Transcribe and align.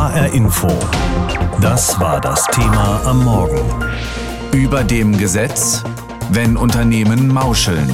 HR 0.00 0.32
Info. 0.32 0.68
Das 1.60 2.00
war 2.00 2.22
das 2.22 2.46
Thema 2.46 3.02
am 3.04 3.22
Morgen. 3.22 3.60
Über 4.50 4.82
dem 4.82 5.18
Gesetz, 5.18 5.84
wenn 6.30 6.56
Unternehmen 6.56 7.28
mauscheln. 7.28 7.86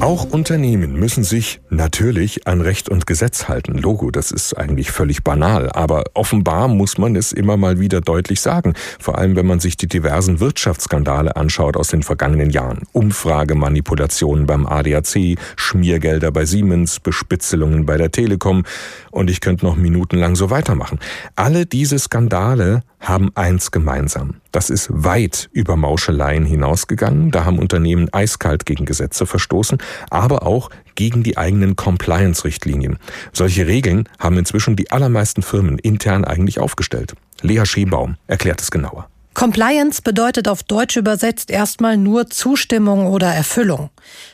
Auch 0.00 0.24
Unternehmen 0.24 1.00
müssen 1.00 1.24
sich 1.24 1.60
natürlich 1.70 2.46
an 2.46 2.60
Recht 2.60 2.90
und 2.90 3.06
Gesetz 3.06 3.48
halten. 3.48 3.78
Logo, 3.78 4.10
das 4.10 4.30
ist 4.30 4.52
eigentlich 4.52 4.90
völlig 4.90 5.24
banal, 5.24 5.70
aber 5.72 6.04
offenbar 6.12 6.68
muss 6.68 6.98
man 6.98 7.16
es 7.16 7.32
immer 7.32 7.56
mal 7.56 7.80
wieder 7.80 8.02
deutlich 8.02 8.42
sagen, 8.42 8.74
vor 9.00 9.16
allem 9.16 9.36
wenn 9.36 9.46
man 9.46 9.58
sich 9.58 9.78
die 9.78 9.86
diversen 9.86 10.38
Wirtschaftsskandale 10.38 11.34
anschaut 11.34 11.78
aus 11.78 11.88
den 11.88 12.02
vergangenen 12.02 12.50
Jahren. 12.50 12.82
Umfragemanipulationen 12.92 14.44
beim 14.44 14.66
ADAC, 14.66 15.38
Schmiergelder 15.56 16.30
bei 16.30 16.44
Siemens, 16.44 17.00
Bespitzelungen 17.00 17.86
bei 17.86 17.96
der 17.96 18.12
Telekom 18.12 18.64
und 19.10 19.30
ich 19.30 19.40
könnte 19.40 19.64
noch 19.64 19.76
minutenlang 19.76 20.36
so 20.36 20.50
weitermachen. 20.50 20.98
Alle 21.36 21.64
diese 21.64 21.98
Skandale 21.98 22.82
haben 23.00 23.30
eins 23.34 23.70
gemeinsam. 23.70 24.40
Das 24.52 24.70
ist 24.70 24.88
weit 24.90 25.48
über 25.52 25.76
Mauscheleien 25.76 26.44
hinausgegangen. 26.44 27.30
Da 27.30 27.44
haben 27.44 27.58
Unternehmen 27.58 28.08
eiskalt 28.12 28.66
gegen 28.66 28.84
Gesetze 28.84 29.26
verstoßen, 29.26 29.78
aber 30.10 30.46
auch 30.46 30.70
gegen 30.94 31.22
die 31.22 31.36
eigenen 31.36 31.76
Compliance-Richtlinien. 31.76 32.98
Solche 33.32 33.66
Regeln 33.66 34.08
haben 34.18 34.38
inzwischen 34.38 34.76
die 34.76 34.90
allermeisten 34.90 35.42
Firmen 35.42 35.78
intern 35.78 36.24
eigentlich 36.24 36.58
aufgestellt. 36.58 37.14
Lea 37.42 37.64
Schebaum 37.64 38.16
erklärt 38.26 38.60
es 38.60 38.70
genauer. 38.70 39.08
Compliance 39.36 40.00
bedeutet 40.00 40.48
auf 40.48 40.62
Deutsch 40.62 40.96
übersetzt 40.96 41.50
erstmal 41.50 41.98
nur 41.98 42.30
Zustimmung 42.30 43.06
oder 43.06 43.26
Erfüllung, 43.26 43.90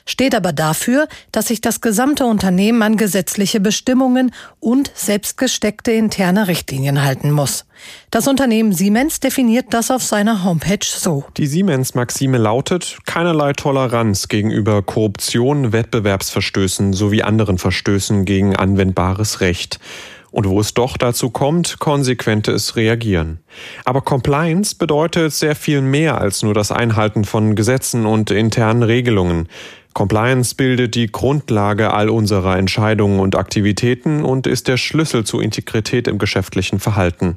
steht 0.06 0.32
aber 0.32 0.52
dafür, 0.52 1.08
dass 1.32 1.48
sich 1.48 1.60
das 1.60 1.80
gesamte 1.80 2.24
Unternehmen 2.24 2.82
an 2.82 2.96
gesetzliche 2.96 3.58
Bestimmungen 3.58 4.32
und 4.60 4.92
selbstgesteckte 4.94 5.90
interne 5.90 6.46
Richtlinien 6.46 7.02
halten 7.02 7.32
muss. 7.32 7.64
Das 8.12 8.28
Unternehmen 8.28 8.72
Siemens 8.72 9.18
definiert 9.18 9.66
das 9.70 9.90
auf 9.90 10.04
seiner 10.04 10.44
Homepage 10.44 10.86
so. 10.86 11.24
Die 11.36 11.48
Siemens-Maxime 11.48 12.38
lautet 12.38 12.98
keinerlei 13.04 13.54
Toleranz 13.54 14.28
gegenüber 14.28 14.82
Korruption, 14.82 15.72
Wettbewerbsverstößen 15.72 16.92
sowie 16.92 17.24
anderen 17.24 17.58
Verstößen 17.58 18.24
gegen 18.24 18.54
anwendbares 18.54 19.40
Recht 19.40 19.80
und 20.32 20.48
wo 20.48 20.58
es 20.58 20.74
doch 20.74 20.96
dazu 20.96 21.30
kommt, 21.30 21.78
konsequentes 21.78 22.74
Reagieren. 22.74 23.38
Aber 23.84 24.00
Compliance 24.00 24.74
bedeutet 24.74 25.32
sehr 25.32 25.54
viel 25.54 25.80
mehr 25.80 26.20
als 26.20 26.42
nur 26.42 26.54
das 26.54 26.72
Einhalten 26.72 27.24
von 27.24 27.54
Gesetzen 27.54 28.06
und 28.06 28.32
internen 28.32 28.82
Regelungen. 28.82 29.48
Compliance 29.92 30.54
bildet 30.54 30.94
die 30.94 31.12
Grundlage 31.12 31.92
all 31.92 32.08
unserer 32.08 32.56
Entscheidungen 32.56 33.20
und 33.20 33.36
Aktivitäten 33.36 34.24
und 34.24 34.46
ist 34.46 34.66
der 34.66 34.78
Schlüssel 34.78 35.24
zur 35.24 35.42
Integrität 35.42 36.08
im 36.08 36.18
geschäftlichen 36.18 36.80
Verhalten. 36.80 37.36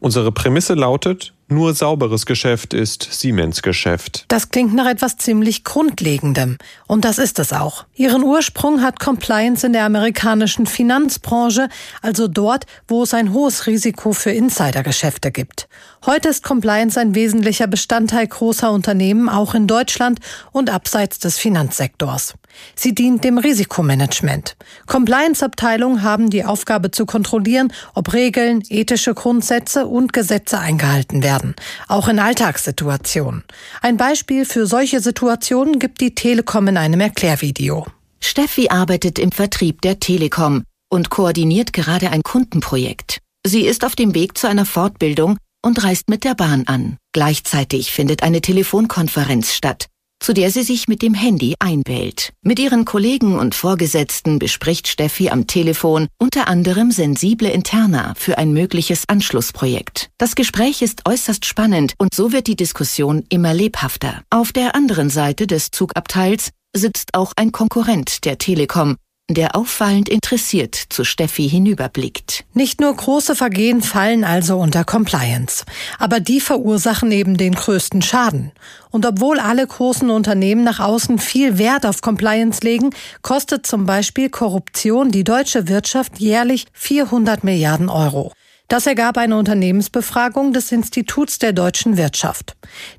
Unsere 0.00 0.32
Prämisse 0.32 0.74
lautet, 0.74 1.34
nur 1.50 1.74
sauberes 1.74 2.26
Geschäft 2.26 2.74
ist 2.74 3.08
Siemens 3.10 3.62
Geschäft. 3.62 4.24
Das 4.28 4.50
klingt 4.50 4.74
nach 4.74 4.86
etwas 4.86 5.16
ziemlich 5.16 5.64
Grundlegendem. 5.64 6.58
Und 6.86 7.04
das 7.04 7.18
ist 7.18 7.38
es 7.38 7.52
auch. 7.52 7.84
Ihren 7.94 8.22
Ursprung 8.22 8.82
hat 8.82 9.00
Compliance 9.00 9.66
in 9.66 9.72
der 9.72 9.84
amerikanischen 9.84 10.66
Finanzbranche, 10.66 11.68
also 12.02 12.28
dort, 12.28 12.66
wo 12.88 13.02
es 13.02 13.14
ein 13.14 13.32
hohes 13.32 13.66
Risiko 13.66 14.12
für 14.12 14.30
Insidergeschäfte 14.30 15.30
gibt. 15.30 15.68
Heute 16.06 16.28
ist 16.28 16.42
Compliance 16.42 16.98
ein 16.98 17.14
wesentlicher 17.14 17.66
Bestandteil 17.66 18.26
großer 18.26 18.70
Unternehmen, 18.70 19.28
auch 19.28 19.54
in 19.54 19.66
Deutschland 19.66 20.20
und 20.52 20.70
abseits 20.70 21.18
des 21.18 21.38
Finanzsektors. 21.38 22.34
Sie 22.74 22.94
dient 22.94 23.24
dem 23.24 23.38
Risikomanagement. 23.38 24.56
Compliance-Abteilungen 24.86 26.02
haben 26.02 26.30
die 26.30 26.44
Aufgabe 26.44 26.90
zu 26.90 27.06
kontrollieren, 27.06 27.72
ob 27.94 28.12
Regeln, 28.12 28.62
ethische 28.68 29.14
Grundsätze 29.14 29.86
und 29.86 30.12
Gesetze 30.12 30.58
eingehalten 30.58 31.22
werden, 31.22 31.54
auch 31.88 32.08
in 32.08 32.18
Alltagssituationen. 32.18 33.44
Ein 33.80 33.96
Beispiel 33.96 34.44
für 34.44 34.66
solche 34.66 35.00
Situationen 35.00 35.78
gibt 35.78 36.00
die 36.00 36.14
Telekom 36.14 36.68
in 36.68 36.76
einem 36.76 37.00
Erklärvideo. 37.00 37.86
Steffi 38.20 38.68
arbeitet 38.68 39.18
im 39.18 39.32
Vertrieb 39.32 39.80
der 39.82 39.98
Telekom 39.98 40.64
und 40.90 41.10
koordiniert 41.10 41.72
gerade 41.72 42.10
ein 42.10 42.22
Kundenprojekt. 42.22 43.18
Sie 43.46 43.62
ist 43.62 43.84
auf 43.84 43.96
dem 43.96 44.14
Weg 44.14 44.36
zu 44.36 44.46
einer 44.46 44.66
Fortbildung 44.66 45.38
und 45.62 45.82
reist 45.82 46.08
mit 46.08 46.24
der 46.24 46.34
Bahn 46.34 46.66
an. 46.66 46.98
Gleichzeitig 47.12 47.92
findet 47.92 48.22
eine 48.22 48.40
Telefonkonferenz 48.40 49.54
statt 49.54 49.86
zu 50.20 50.32
der 50.32 50.50
sie 50.50 50.62
sich 50.62 50.86
mit 50.86 51.02
dem 51.02 51.14
Handy 51.14 51.56
einwählt. 51.58 52.32
Mit 52.42 52.58
ihren 52.58 52.84
Kollegen 52.84 53.38
und 53.38 53.54
Vorgesetzten 53.54 54.38
bespricht 54.38 54.86
Steffi 54.86 55.30
am 55.30 55.46
Telefon 55.46 56.06
unter 56.18 56.46
anderem 56.46 56.92
sensible 56.92 57.50
Interna 57.50 58.14
für 58.16 58.38
ein 58.38 58.52
mögliches 58.52 59.08
Anschlussprojekt. 59.08 60.10
Das 60.18 60.34
Gespräch 60.34 60.82
ist 60.82 61.08
äußerst 61.08 61.46
spannend 61.46 61.94
und 61.98 62.14
so 62.14 62.32
wird 62.32 62.46
die 62.46 62.56
Diskussion 62.56 63.24
immer 63.30 63.54
lebhafter. 63.54 64.22
Auf 64.30 64.52
der 64.52 64.74
anderen 64.74 65.10
Seite 65.10 65.46
des 65.46 65.70
Zugabteils 65.70 66.50
sitzt 66.76 67.14
auch 67.14 67.32
ein 67.36 67.50
Konkurrent 67.50 68.24
der 68.24 68.38
Telekom, 68.38 68.96
der 69.34 69.56
auffallend 69.56 70.08
interessiert 70.08 70.74
zu 70.74 71.04
Steffi 71.04 71.48
hinüberblickt. 71.48 72.44
Nicht 72.54 72.80
nur 72.80 72.94
große 72.94 73.34
Vergehen 73.34 73.82
fallen 73.82 74.24
also 74.24 74.58
unter 74.58 74.84
Compliance, 74.84 75.64
aber 75.98 76.20
die 76.20 76.40
verursachen 76.40 77.12
eben 77.12 77.36
den 77.36 77.54
größten 77.54 78.02
Schaden. 78.02 78.52
Und 78.90 79.06
obwohl 79.06 79.38
alle 79.38 79.66
großen 79.66 80.10
Unternehmen 80.10 80.64
nach 80.64 80.80
außen 80.80 81.18
viel 81.18 81.58
Wert 81.58 81.86
auf 81.86 82.00
Compliance 82.00 82.60
legen, 82.62 82.90
kostet 83.22 83.66
zum 83.66 83.86
Beispiel 83.86 84.30
Korruption 84.30 85.10
die 85.10 85.24
deutsche 85.24 85.68
Wirtschaft 85.68 86.18
jährlich 86.18 86.66
400 86.72 87.44
Milliarden 87.44 87.88
Euro. 87.88 88.32
Das 88.70 88.86
ergab 88.86 89.18
eine 89.18 89.36
Unternehmensbefragung 89.36 90.52
des 90.52 90.70
Instituts 90.70 91.40
der 91.40 91.52
deutschen 91.52 91.96
Wirtschaft. 91.96 92.54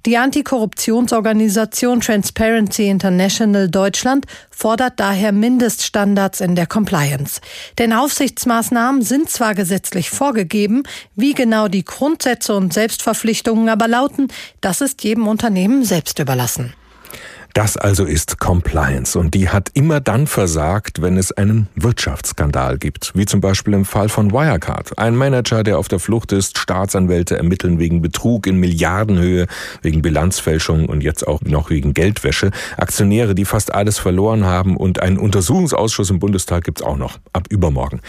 Die 0.06 0.18
Antikorruptionsorganisation 0.18 2.02
Transparency 2.02 2.90
International 2.90 3.70
Deutschland 3.70 4.26
fordert 4.50 5.00
daher 5.00 5.32
Mindeststandards 5.32 6.42
in 6.42 6.56
der 6.56 6.68
Compliance. 6.68 7.40
Denn 7.78 7.94
Aufsichtsmaßnahmen 7.94 9.02
sind 9.02 9.30
zwar 9.30 9.56
gesetzlich 9.56 10.10
vorgegeben, 10.10 10.84
wie 11.16 11.34
genau 11.34 11.70
die 11.70 11.86
Grundsätze 11.86 12.54
und 12.54 12.74
Selbstverpflichtungen 12.74 13.70
aber 13.70 13.88
lauten, 13.88 14.28
das 14.60 14.82
ist 14.82 15.06
jedem 15.06 15.26
Unternehmen 15.26 15.86
selbst 15.86 16.20
überlassen. 16.20 16.74
Das 17.54 17.76
also 17.76 18.06
ist 18.06 18.40
Compliance 18.40 19.20
und 19.20 19.34
die 19.34 19.50
hat 19.50 19.72
immer 19.74 20.00
dann 20.00 20.26
versagt, 20.26 21.02
wenn 21.02 21.18
es 21.18 21.34
einen 21.34 21.68
Wirtschaftsskandal 21.76 22.78
gibt, 22.78 23.12
wie 23.14 23.26
zum 23.26 23.42
Beispiel 23.42 23.74
im 23.74 23.84
Fall 23.84 24.08
von 24.08 24.32
Wirecard. 24.32 24.98
Ein 24.98 25.18
Manager, 25.18 25.64
der 25.64 25.78
auf 25.78 25.90
der 25.90 26.00
Flucht 26.00 26.32
ist, 26.32 26.58
Staatsanwälte 26.58 27.36
ermitteln 27.38 27.78
wegen 27.78 28.02
Betrug 28.02 28.48
in 28.48 28.56
Milliardenhöhe, 28.56 29.48
wegen 29.82 30.02
Bilanzfälschung 30.02 30.88
und 30.88 31.04
jetzt 31.04 31.28
auch 31.28 31.42
noch 31.42 31.70
wegen 31.70 31.94
Geldwäsche, 31.94 32.52
Aktionäre, 32.78 33.36
die 33.36 33.46
fast 33.46 33.74
alles 33.74 34.00
verloren 34.00 34.46
haben 34.46 34.78
und 34.78 35.02
einen 35.02 35.18
Untersuchungsausschuss 35.18 36.10
im 36.10 36.20
Bundestag 36.20 36.64
gibt's 36.64 36.82
auch 36.82 36.98
noch 36.98 37.20
ab 37.34 37.48
übermorgen. 37.50 38.00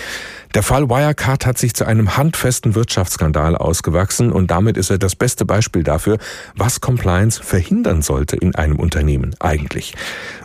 Der 0.54 0.62
Fall 0.62 0.88
Wirecard 0.88 1.46
hat 1.46 1.58
sich 1.58 1.74
zu 1.74 1.84
einem 1.84 2.16
handfesten 2.16 2.76
Wirtschaftsskandal 2.76 3.56
ausgewachsen 3.56 4.30
und 4.30 4.52
damit 4.52 4.76
ist 4.76 4.90
er 4.90 4.98
das 4.98 5.16
beste 5.16 5.44
Beispiel 5.44 5.82
dafür, 5.82 6.18
was 6.54 6.80
Compliance 6.80 7.42
verhindern 7.42 8.02
sollte 8.02 8.36
in 8.36 8.54
einem 8.54 8.76
Unternehmen 8.76 9.31
eigentlich. 9.40 9.94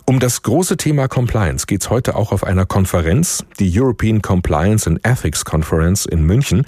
Um 0.10 0.22
das 0.22 0.42
große 0.42 0.78
Thema 0.78 1.10
Compliance 1.10 1.66
geht 1.66 1.82
es 1.82 1.90
heute 1.90 2.16
auch 2.16 2.32
auf 2.32 2.46
einer 2.46 2.66
Konferenz, 2.66 3.44
die 3.60 3.70
European 3.78 4.22
Compliance 4.22 4.90
and 4.90 5.06
Ethics 5.06 5.44
Conference 5.44 6.06
in 6.06 6.24
München. 6.24 6.66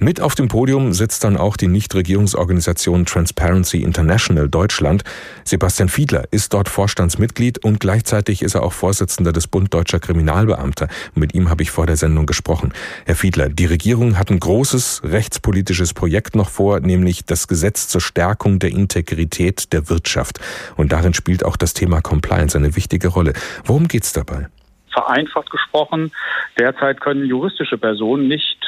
Mit 0.00 0.20
auf 0.20 0.34
dem 0.34 0.48
Podium 0.48 0.92
sitzt 0.92 1.22
dann 1.22 1.36
auch 1.36 1.56
die 1.56 1.68
Nichtregierungsorganisation 1.68 3.06
Transparency 3.06 3.84
International 3.84 4.48
Deutschland. 4.48 5.04
Sebastian 5.44 5.88
Fiedler 5.88 6.24
ist 6.32 6.52
dort 6.52 6.68
Vorstandsmitglied 6.68 7.64
und 7.64 7.78
gleichzeitig 7.78 8.42
ist 8.42 8.56
er 8.56 8.64
auch 8.64 8.72
Vorsitzender 8.72 9.32
des 9.32 9.46
Bund 9.46 9.72
Deutscher 9.72 10.00
Kriminalbeamter. 10.00 10.88
Mit 11.14 11.32
ihm 11.32 11.48
habe 11.48 11.62
ich 11.62 11.70
vor 11.70 11.86
der 11.86 11.96
Sendung 11.96 12.26
gesprochen. 12.26 12.72
Herr 13.06 13.14
Fiedler, 13.14 13.50
die 13.50 13.66
Regierung 13.66 14.18
hat 14.18 14.30
ein 14.30 14.40
großes 14.40 15.02
rechtspolitisches 15.04 15.94
Projekt 15.94 16.34
noch 16.34 16.50
vor, 16.50 16.80
nämlich 16.80 17.24
das 17.24 17.46
Gesetz 17.46 17.86
zur 17.86 18.00
Stärkung 18.00 18.58
der 18.58 18.70
Integrität 18.70 19.72
der 19.72 19.88
Wirtschaft. 19.88 20.40
Und 20.74 20.90
darin 20.90 21.14
spielt 21.14 21.44
auch 21.44 21.56
das 21.56 21.72
Thema 21.72 22.00
Compliance 22.00 22.58
eine 22.58 22.79
wichtige 22.80 23.08
Rolle. 23.08 23.34
Worum 23.66 23.88
geht 23.88 24.04
es 24.04 24.12
dabei? 24.14 24.48
Vereinfacht 24.90 25.50
gesprochen, 25.50 26.10
derzeit 26.58 27.00
können 27.00 27.26
juristische 27.26 27.76
Personen 27.76 28.26
nicht 28.26 28.58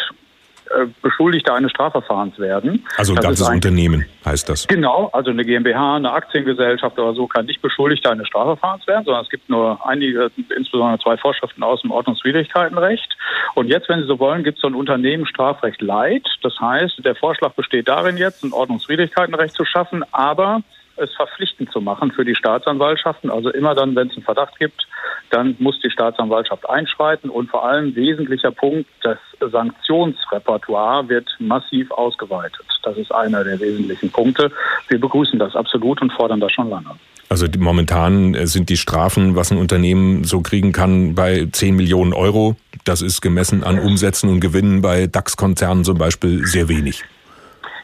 äh, 0.70 0.86
Beschuldigte 1.00 1.52
eines 1.52 1.70
Strafverfahrens 1.70 2.38
werden. 2.38 2.86
Also 2.96 3.12
ein 3.12 3.16
das 3.16 3.24
ganzes 3.24 3.46
ein, 3.48 3.54
Unternehmen 3.56 4.04
heißt 4.24 4.48
das. 4.48 4.68
Genau, 4.68 5.08
also 5.12 5.30
eine 5.30 5.44
GmbH, 5.44 5.96
eine 5.96 6.12
Aktiengesellschaft 6.12 6.98
oder 6.98 7.14
so 7.14 7.26
kann 7.26 7.46
nicht 7.46 7.62
Beschuldigte 7.62 8.10
eines 8.10 8.28
Strafverfahrens 8.28 8.86
werden, 8.86 9.04
sondern 9.04 9.24
es 9.24 9.30
gibt 9.30 9.48
nur 9.48 9.84
einige, 9.86 10.30
insbesondere 10.56 10.98
zwei 11.00 11.16
Vorschriften 11.16 11.62
aus 11.62 11.80
dem 11.80 11.90
Ordnungswidrigkeitenrecht. 11.90 13.16
Und 13.54 13.68
jetzt, 13.68 13.88
wenn 13.88 14.00
Sie 14.00 14.06
so 14.06 14.18
wollen, 14.18 14.44
gibt 14.44 14.58
es 14.58 14.62
so 14.62 14.68
ein 14.68 14.74
Unternehmen 14.74 15.26
Strafrecht 15.26 15.80
Leid. 15.82 16.26
Das 16.42 16.58
heißt, 16.60 17.04
der 17.04 17.16
Vorschlag 17.16 17.52
besteht 17.52 17.88
darin 17.88 18.16
jetzt, 18.16 18.44
ein 18.44 18.52
Ordnungswidrigkeitenrecht 18.52 19.54
zu 19.54 19.64
schaffen, 19.64 20.04
aber 20.12 20.62
es 20.96 21.12
verpflichtend 21.14 21.72
zu 21.72 21.80
machen 21.80 22.12
für 22.12 22.24
die 22.24 22.34
Staatsanwaltschaften. 22.34 23.30
Also 23.30 23.50
immer 23.50 23.74
dann, 23.74 23.94
wenn 23.94 24.08
es 24.08 24.14
einen 24.14 24.24
Verdacht 24.24 24.58
gibt, 24.58 24.86
dann 25.30 25.56
muss 25.58 25.80
die 25.80 25.90
Staatsanwaltschaft 25.90 26.68
einschreiten 26.68 27.30
und 27.30 27.50
vor 27.50 27.64
allem 27.64 27.94
wesentlicher 27.94 28.50
Punkt, 28.50 28.88
das 29.02 29.18
Sanktionsrepertoire 29.40 31.08
wird 31.08 31.28
massiv 31.38 31.90
ausgeweitet. 31.90 32.64
Das 32.82 32.96
ist 32.96 33.12
einer 33.12 33.44
der 33.44 33.58
wesentlichen 33.60 34.10
Punkte. 34.10 34.50
Wir 34.88 35.00
begrüßen 35.00 35.38
das 35.38 35.56
absolut 35.56 36.02
und 36.02 36.12
fordern 36.12 36.40
das 36.40 36.52
schon 36.52 36.68
lange. 36.68 36.90
Also 37.28 37.48
die, 37.48 37.58
momentan 37.58 38.34
äh, 38.34 38.46
sind 38.46 38.68
die 38.68 38.76
Strafen, 38.76 39.36
was 39.36 39.50
ein 39.50 39.56
Unternehmen 39.56 40.24
so 40.24 40.42
kriegen 40.42 40.72
kann, 40.72 41.14
bei 41.14 41.48
10 41.50 41.76
Millionen 41.76 42.12
Euro. 42.12 42.56
Das 42.84 43.00
ist 43.00 43.22
gemessen 43.22 43.64
an 43.64 43.78
Umsätzen 43.78 44.28
und 44.28 44.40
Gewinnen 44.40 44.82
bei 44.82 45.06
DAX-Konzernen 45.06 45.82
zum 45.82 45.96
Beispiel 45.96 46.44
sehr 46.44 46.68
wenig. 46.68 47.04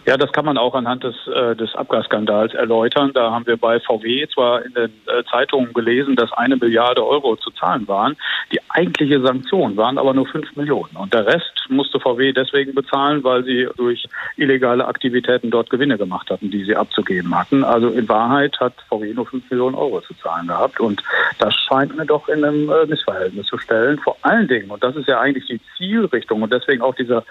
Ja, 0.09 0.17
das 0.17 0.33
kann 0.33 0.47
man 0.47 0.57
auch 0.57 0.75
anhand 0.75 1.05
des, 1.05 1.15
äh, 1.27 1.55
des 1.55 1.75
Abgasskandals 1.75 2.55
erläutern. 2.55 3.11
Da 3.13 3.31
haben 3.31 3.47
wir 3.47 3.59
bei 3.59 3.79
VW 3.79 4.27
zwar 4.33 4.65
in 4.65 4.73
den 4.73 4.91
äh, 5.07 5.23
Zeitungen 5.31 5.75
gelesen, 5.75 6.17
dass 6.17 6.33
eine 6.33 6.57
Milliarde 6.57 7.07
Euro 7.07 7.37
zu 7.37 7.51
zahlen 7.51 7.87
waren. 7.89 8.17
Die 8.51 8.59
eigentliche 8.71 9.21
Sanktion 9.21 9.77
waren 9.77 9.99
aber 9.99 10.15
nur 10.15 10.27
fünf 10.27 10.57
Millionen. 10.57 10.97
Und 10.97 11.13
der 11.13 11.27
Rest 11.27 11.67
musste 11.69 12.01
VW 12.01 12.33
deswegen 12.33 12.75
bezahlen, 12.75 13.23
weil 13.23 13.45
sie 13.45 13.69
durch 13.77 14.09
illegale 14.39 14.87
Aktivitäten 14.87 15.51
dort 15.51 15.69
Gewinne 15.69 15.99
gemacht 15.99 16.31
hatten, 16.31 16.51
die 16.51 16.65
sie 16.65 16.75
abzugeben 16.75 17.39
hatten. 17.39 17.63
Also 17.63 17.91
in 17.91 18.09
Wahrheit 18.09 18.59
hat 18.61 18.73
VW 18.89 19.13
nur 19.13 19.27
fünf 19.27 19.51
Millionen 19.51 19.75
Euro 19.75 20.01
zu 20.01 20.15
zahlen 20.15 20.47
gehabt. 20.47 20.81
Und 20.81 21.03
das 21.39 21.55
scheint 21.55 21.95
mir 21.95 22.07
doch 22.07 22.29
in 22.31 22.43
einem 22.43 22.71
äh, 22.71 22.87
Missverhältnis 22.87 23.45
zu 23.45 23.59
stellen. 23.59 23.99
Vor 23.99 24.17
allen 24.23 24.49
Dingen, 24.49 24.71
und 24.71 24.83
das 24.83 24.97
ist 24.97 25.07
ja 25.07 25.21
eigentlich 25.21 25.45
die 25.49 25.61
Zielrichtung 25.77 26.41
und 26.41 26.51
deswegen 26.51 26.81
auch 26.81 26.95
dieser 26.95 27.25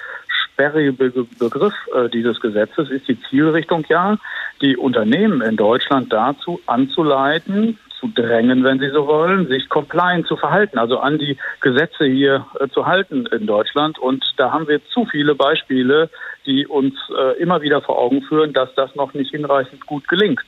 sperrige 0.57 0.91
Begriff 0.91 1.75
äh, 1.93 2.09
dieses 2.09 2.39
Gesetzes 2.39 2.89
ist 2.89 3.07
die 3.07 3.21
Zielrichtung 3.29 3.85
ja, 3.89 4.17
die 4.59 4.75
Unternehmen 4.75 5.41
in 5.41 5.55
Deutschland 5.55 6.11
dazu 6.11 6.59
anzuleiten, 6.65 7.77
zu 7.99 8.07
drängen, 8.07 8.63
wenn 8.63 8.79
Sie 8.79 8.89
so 8.89 9.07
wollen, 9.07 9.47
sich 9.47 9.69
compliant 9.69 10.27
zu 10.27 10.37
verhalten, 10.37 10.77
also 10.77 10.99
an 10.99 11.17
die 11.17 11.37
Gesetze 11.61 12.05
hier 12.05 12.45
äh, 12.59 12.67
zu 12.69 12.85
halten 12.85 13.25
in 13.27 13.47
Deutschland. 13.47 13.99
Und 13.99 14.23
da 14.37 14.51
haben 14.51 14.67
wir 14.67 14.81
zu 14.93 15.05
viele 15.05 15.35
Beispiele, 15.35 16.09
die 16.45 16.65
uns 16.65 16.93
äh, 17.17 17.41
immer 17.41 17.61
wieder 17.61 17.81
vor 17.81 17.99
Augen 17.99 18.21
führen, 18.23 18.53
dass 18.53 18.73
das 18.75 18.95
noch 18.95 19.13
nicht 19.13 19.31
hinreichend 19.31 19.85
gut 19.85 20.07
gelingt. 20.07 20.41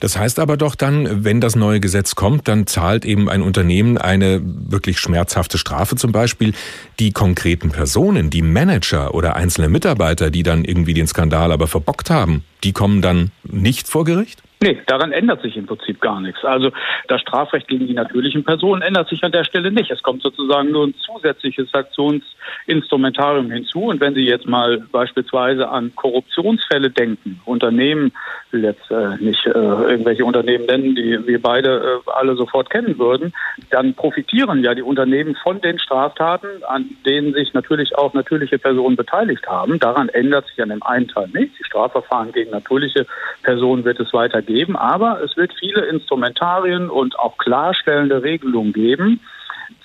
Das 0.00 0.18
heißt 0.18 0.38
aber 0.38 0.56
doch 0.56 0.74
dann, 0.74 1.24
wenn 1.24 1.40
das 1.40 1.56
neue 1.56 1.80
Gesetz 1.80 2.14
kommt, 2.14 2.48
dann 2.48 2.66
zahlt 2.66 3.04
eben 3.04 3.28
ein 3.28 3.42
Unternehmen 3.42 3.98
eine 3.98 4.40
wirklich 4.42 4.98
schmerzhafte 4.98 5.58
Strafe 5.58 5.96
zum 5.96 6.12
Beispiel. 6.12 6.54
Die 6.98 7.12
konkreten 7.12 7.70
Personen, 7.70 8.30
die 8.30 8.42
Manager 8.42 9.14
oder 9.14 9.36
einzelne 9.36 9.68
Mitarbeiter, 9.68 10.30
die 10.30 10.42
dann 10.42 10.64
irgendwie 10.64 10.94
den 10.94 11.06
Skandal 11.06 11.52
aber 11.52 11.66
verbockt 11.66 12.10
haben, 12.10 12.44
die 12.64 12.72
kommen 12.72 13.02
dann 13.02 13.30
nicht 13.44 13.88
vor 13.88 14.04
Gericht? 14.04 14.43
Nee, 14.64 14.80
daran 14.86 15.12
ändert 15.12 15.42
sich 15.42 15.58
im 15.58 15.66
Prinzip 15.66 16.00
gar 16.00 16.22
nichts. 16.22 16.42
Also 16.42 16.72
das 17.08 17.20
Strafrecht 17.20 17.68
gegen 17.68 17.86
die 17.86 17.92
natürlichen 17.92 18.44
Personen 18.44 18.80
ändert 18.80 19.10
sich 19.10 19.22
an 19.22 19.30
der 19.30 19.44
Stelle 19.44 19.70
nicht. 19.70 19.90
Es 19.90 20.02
kommt 20.02 20.22
sozusagen 20.22 20.70
nur 20.70 20.86
ein 20.86 20.94
zusätzliches 20.94 21.70
Sanktionsinstrumentarium 21.70 23.50
hinzu. 23.50 23.80
Und 23.80 24.00
wenn 24.00 24.14
Sie 24.14 24.24
jetzt 24.24 24.46
mal 24.46 24.78
beispielsweise 24.90 25.68
an 25.68 25.94
Korruptionsfälle 25.96 26.88
denken, 26.88 27.42
Unternehmen, 27.44 28.12
will 28.54 28.64
jetzt 28.64 28.90
äh, 28.90 29.22
nicht 29.22 29.44
äh, 29.44 29.50
irgendwelche 29.50 30.24
Unternehmen 30.24 30.64
nennen, 30.64 30.94
die 30.94 31.26
wir 31.26 31.42
beide 31.42 32.00
äh, 32.06 32.10
alle 32.10 32.36
sofort 32.36 32.70
kennen 32.70 32.98
würden, 32.98 33.34
dann 33.68 33.92
profitieren 33.92 34.64
ja 34.64 34.74
die 34.74 34.82
Unternehmen 34.82 35.36
von 35.42 35.60
den 35.60 35.78
Straftaten, 35.78 36.48
an 36.66 36.88
denen 37.04 37.34
sich 37.34 37.52
natürlich 37.52 37.98
auch 37.98 38.14
natürliche 38.14 38.58
Personen 38.58 38.96
beteiligt 38.96 39.46
haben. 39.46 39.78
Daran 39.78 40.08
ändert 40.08 40.46
sich 40.46 40.62
an 40.62 40.70
dem 40.70 40.82
einen 40.82 41.08
Teil 41.08 41.28
nichts. 41.34 41.58
Die 41.58 41.64
Strafverfahren 41.64 42.32
gegen 42.32 42.50
natürliche 42.50 43.06
Personen 43.42 43.84
wird 43.84 44.00
es 44.00 44.12
weitergehen 44.14 44.54
geben, 44.54 44.76
aber 44.76 45.20
es 45.22 45.36
wird 45.36 45.52
viele 45.58 45.84
Instrumentarien 45.86 46.88
und 46.88 47.18
auch 47.18 47.36
klarstellende 47.38 48.22
Regelungen 48.22 48.72
geben 48.72 49.20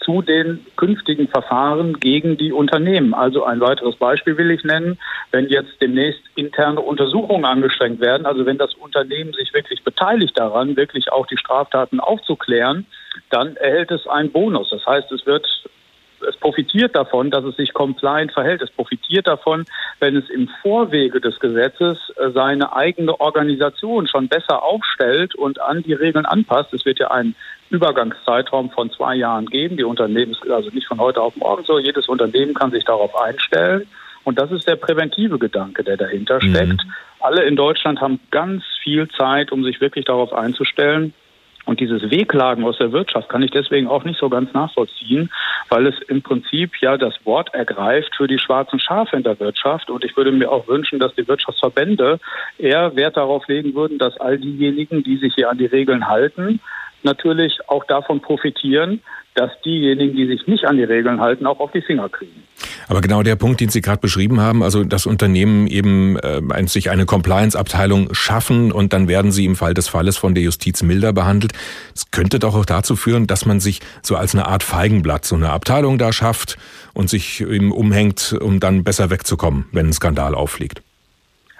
zu 0.02 0.22
den 0.22 0.66
künftigen 0.76 1.28
Verfahren 1.28 2.00
gegen 2.00 2.38
die 2.38 2.52
Unternehmen. 2.52 3.14
Also 3.14 3.44
ein 3.44 3.60
weiteres 3.60 3.96
Beispiel 3.96 4.38
will 4.38 4.52
ich 4.52 4.64
nennen, 4.64 4.98
wenn 5.32 5.48
jetzt 5.48 5.82
demnächst 5.82 6.22
interne 6.36 6.82
Untersuchungen 6.82 7.46
angestrengt 7.46 8.00
werden, 8.00 8.26
also 8.26 8.46
wenn 8.46 8.58
das 8.58 8.74
Unternehmen 8.76 9.34
sich 9.34 9.54
wirklich 9.54 9.84
beteiligt 9.84 10.38
daran, 10.38 10.76
wirklich 10.76 11.12
auch 11.12 11.28
die 11.28 11.38
Straftaten 11.38 12.00
aufzuklären, 12.00 12.86
dann 13.30 13.56
erhält 13.58 13.92
es 13.92 14.08
einen 14.08 14.32
Bonus. 14.32 14.70
Das 14.70 14.86
heißt, 14.86 15.12
es 15.12 15.26
wird 15.26 15.46
es 16.30 16.38
profitiert 16.38 16.96
davon, 16.96 17.32
dass 17.32 17.44
es 17.44 17.56
sich 17.56 17.74
compliant 17.74 18.32
verhält. 18.32 18.62
Es 18.62 18.72
profitiert 18.72 19.28
davon, 19.28 19.66
wenn 20.00 20.16
es 20.16 20.30
im 20.30 20.48
Vorwege 20.62 21.20
des 21.20 21.40
Gesetzes 21.40 21.98
äh, 22.18 22.30
seine 22.32 22.76
eigene 22.76 23.20
Organisation 23.20 24.08
schon 24.08 24.28
besser 24.28 24.64
aufstellt 24.64 25.36
und 25.36 25.60
an 25.62 25.84
die 25.84 25.94
Regeln 25.94 26.26
anpasst. 26.26 26.74
Es 26.74 26.86
wird 26.86 27.00
ja 27.00 27.12
einen 27.12 27.36
Übergangszeitraum 27.70 28.70
von 28.70 28.92
zwei 28.92 29.16
Jahren 29.16 29.48
geben. 29.48 29.78
Die 29.78 29.84
Unternehmen, 29.84 30.36
also 30.52 30.70
nicht 30.70 30.88
von 30.88 31.00
heute 31.00 31.22
auf 31.22 31.36
morgen 31.36 31.64
so. 31.66 31.80
Jedes 31.80 32.08
Unternehmen 32.08 32.54
kann 32.54 32.72
sich 32.72 32.86
darauf 32.86 33.16
einstellen. 33.16 33.88
Und 34.24 34.38
das 34.38 34.52
ist 34.52 34.68
der 34.68 34.76
präventive 34.76 35.40
Gedanke, 35.40 35.84
der 35.84 35.98
dahinter 35.98 36.40
steckt. 36.42 36.86
Mhm. 36.86 36.94
Alle 37.20 37.44
in 37.44 37.56
Deutschland 37.56 38.00
haben 38.02 38.20
ganz 38.32 38.64
viel 38.84 39.08
Zeit, 39.10 39.52
um 39.52 39.64
sich 39.64 39.82
wirklich 39.82 40.06
darauf 40.06 40.34
einzustellen. 40.34 41.14
Und 41.70 41.80
dieses 41.80 42.10
Wehklagen 42.10 42.64
aus 42.64 42.80
der 42.80 42.92
Wirtschaft 42.94 43.30
kann 43.30 43.44
ich 43.44 43.52
deswegen 43.52 43.88
auch 43.88 44.04
nicht 44.04 44.20
so 44.20 44.28
ganz 44.28 44.52
nachvollziehen, 44.54 45.30
weil 45.70 45.86
es 45.86 45.94
im 46.08 46.24
Prinzip 46.24 46.72
ja 46.82 46.98
das 46.98 47.14
Wort 47.26 47.54
ergreift 47.54 48.16
für 48.18 48.28
die 48.28 48.40
schwarzen 48.40 48.80
Schafe 48.80 49.16
in 49.16 49.22
der 49.22 49.40
Wirtschaft. 49.40 49.92
Und 49.92 50.04
ich 50.04 50.18
würde 50.18 50.32
mir 50.32 50.52
auch 50.52 50.68
wünschen, 50.68 50.98
dass 50.98 51.14
die 51.14 51.28
Wirtschaftsverbände 51.28 52.20
eher 52.58 52.96
Wert 52.96 53.18
darauf 53.18 53.48
legen 53.48 53.76
würden, 53.76 54.00
dass 54.00 54.20
all 54.20 54.40
diejenigen, 54.40 55.04
die 55.04 55.18
sich 55.18 55.36
hier 55.36 55.48
an 55.48 55.60
die 55.60 55.68
Regeln 55.68 56.08
halten, 56.08 56.60
natürlich 57.04 57.60
auch 57.68 57.86
davon 57.86 58.20
profitieren, 58.20 59.04
dass 59.36 59.52
diejenigen, 59.62 60.16
die 60.16 60.26
sich 60.26 60.48
nicht 60.48 60.66
an 60.66 60.78
die 60.78 60.86
Regeln 60.86 61.22
halten, 61.22 61.46
auch 61.46 61.60
auf 61.60 61.72
die 61.72 61.84
Finger 61.84 62.10
kriegen. 62.10 62.49
Aber 62.88 63.02
genau 63.02 63.24
der 63.24 63.36
Punkt, 63.36 63.60
den 63.62 63.70
Sie 63.70 63.82
gerade 63.82 64.00
beschrieben 64.00 64.40
haben, 64.40 64.64
also 64.64 64.84
das 64.84 65.06
Unternehmen 65.06 65.68
eben 65.68 66.18
äh, 66.18 66.68
sich 66.68 66.90
eine 66.90 67.06
Compliance-Abteilung 67.06 68.14
schaffen 68.14 68.72
und 68.72 68.94
dann 68.94 69.08
werden 69.08 69.32
sie 69.32 69.46
im 69.46 69.56
Fall 69.56 69.74
des 69.74 69.88
Falles 69.88 70.18
von 70.18 70.36
der 70.36 70.44
Justiz 70.44 70.82
milder 70.84 71.14
behandelt. 71.14 71.54
Das 71.94 72.12
könnte 72.12 72.40
doch 72.40 72.56
auch 72.56 72.66
dazu 72.66 72.96
führen, 72.96 73.28
dass 73.28 73.46
man 73.46 73.60
sich 73.60 73.82
so 74.02 74.16
als 74.16 74.34
eine 74.34 74.48
Art 74.48 74.64
Feigenblatt 74.64 75.26
so 75.26 75.36
eine 75.36 75.50
Abteilung 75.50 75.98
da 75.98 76.14
schafft 76.14 76.58
und 76.94 77.10
sich 77.10 77.42
eben 77.42 77.72
umhängt, 77.72 78.36
um 78.40 78.60
dann 78.60 78.84
besser 78.84 79.10
wegzukommen, 79.10 79.66
wenn 79.72 79.88
ein 79.88 79.94
Skandal 79.94 80.36
auffliegt. 80.36 80.82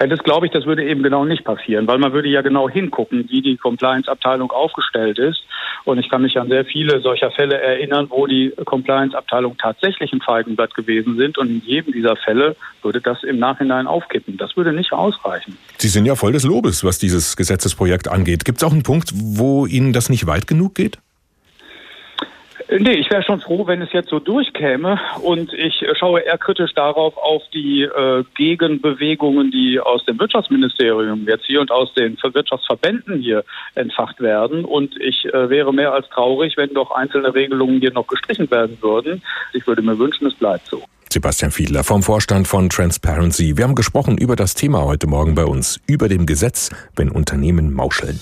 Das 0.08 0.24
glaube 0.24 0.46
ich, 0.46 0.54
das 0.54 0.66
würde 0.66 0.86
eben 0.86 1.04
genau 1.04 1.26
nicht 1.26 1.44
passieren, 1.44 1.86
weil 1.86 1.98
man 1.98 2.14
würde 2.14 2.30
ja 2.30 2.42
genau 2.42 2.70
hingucken, 2.70 3.26
wie 3.30 3.42
die 3.42 3.58
Compliance-Abteilung 3.58 4.50
aufgestellt 4.50 5.20
ist. 5.20 5.44
Und 5.84 5.98
ich 5.98 6.10
kann 6.10 6.22
mich 6.22 6.38
an 6.38 6.48
sehr 6.48 6.64
viele 6.64 7.02
solcher 7.02 7.32
Fälle 7.32 7.60
erinnern, 7.60 8.08
wo 8.10 8.26
die 8.26 8.54
Compliance-Abteilung 8.64 9.58
tatsächlich 9.58 10.14
ein 10.14 10.22
Feigenblatt 10.22 10.74
gewesen 10.74 11.18
sind. 11.18 11.38
Und 11.38 11.50
in 11.50 11.62
jedem 11.66 11.92
dieser 11.92 12.16
Fälle 12.16 12.56
würde 12.82 13.02
das 13.02 13.24
im 13.24 13.40
Nachhinein 13.40 13.88
aufkippen. 13.88 14.38
Das 14.38 14.56
würde 14.56 14.72
nicht 14.72 14.94
ausreichen. 14.94 15.58
Sie 15.78 15.90
sind 15.90 16.06
ja 16.06 16.16
voll 16.16 16.32
des 16.32 16.46
Lobes, 16.46 16.86
was 16.86 16.98
dieses 16.98 17.36
Gesetzesprojekt 17.36 18.08
angeht. 18.08 18.46
Gibt 18.46 18.60
es 18.60 18.64
auch 18.64 18.72
einen 18.72 18.84
Punkt, 18.84 19.12
wo 19.14 19.66
Ihnen 19.66 19.92
das 19.92 20.10
nicht 20.10 20.28
weit 20.28 20.48
genug 20.48 20.76
geht? 20.76 21.00
Nee, 22.72 22.94
ich 22.94 23.10
wäre 23.10 23.24
schon 23.24 23.42
froh, 23.42 23.66
wenn 23.66 23.82
es 23.82 23.92
jetzt 23.94 24.10
so 24.10 24.20
durchkäme. 24.20 25.00
Und 25.22 25.54
ich 25.54 25.84
schaue 25.98 26.22
eher 26.22 26.38
kritisch 26.38 26.74
darauf, 26.74 27.18
auf 27.18 27.42
die 27.52 27.82
äh, 27.82 28.24
Gegenbewegungen, 28.36 29.50
die 29.50 29.80
aus 29.80 30.06
dem 30.06 30.20
Wirtschaftsministerium 30.20 31.26
jetzt 31.28 31.46
hier 31.46 31.62
und 31.62 31.72
aus 31.72 31.92
den 31.96 32.16
Wirtschaftsverbänden 32.22 33.22
hier 33.22 33.44
entfacht 33.74 34.22
werden. 34.22 34.66
Und 34.66 34.96
ich 35.02 35.26
äh, 35.26 35.50
wäre 35.50 35.74
mehr 35.74 35.94
als 35.94 36.08
traurig, 36.10 36.58
wenn 36.58 36.74
doch 36.76 36.92
einzelne 36.92 37.34
Regelungen 37.34 37.80
hier 37.80 37.92
noch 37.92 38.06
gestrichen 38.06 38.52
werden 38.52 38.78
würden. 38.82 39.24
Ich 39.54 39.66
würde 39.66 39.82
mir 39.82 39.98
wünschen, 39.98 40.28
es 40.28 40.36
bleibt 40.36 40.68
so. 40.68 40.84
Sebastian 41.12 41.50
Fiedler 41.50 41.84
vom 41.84 42.04
Vorstand 42.04 42.48
von 42.48 42.70
Transparency. 42.70 43.58
Wir 43.58 43.64
haben 43.64 43.74
gesprochen 43.74 44.20
über 44.20 44.36
das 44.36 44.54
Thema 44.54 44.86
heute 44.86 45.08
Morgen 45.08 45.34
bei 45.34 45.46
uns, 45.46 45.80
über 45.88 46.08
dem 46.08 46.28
Gesetz, 46.28 46.70
wenn 46.96 47.10
Unternehmen 47.10 47.74
mauscheln. 47.74 48.20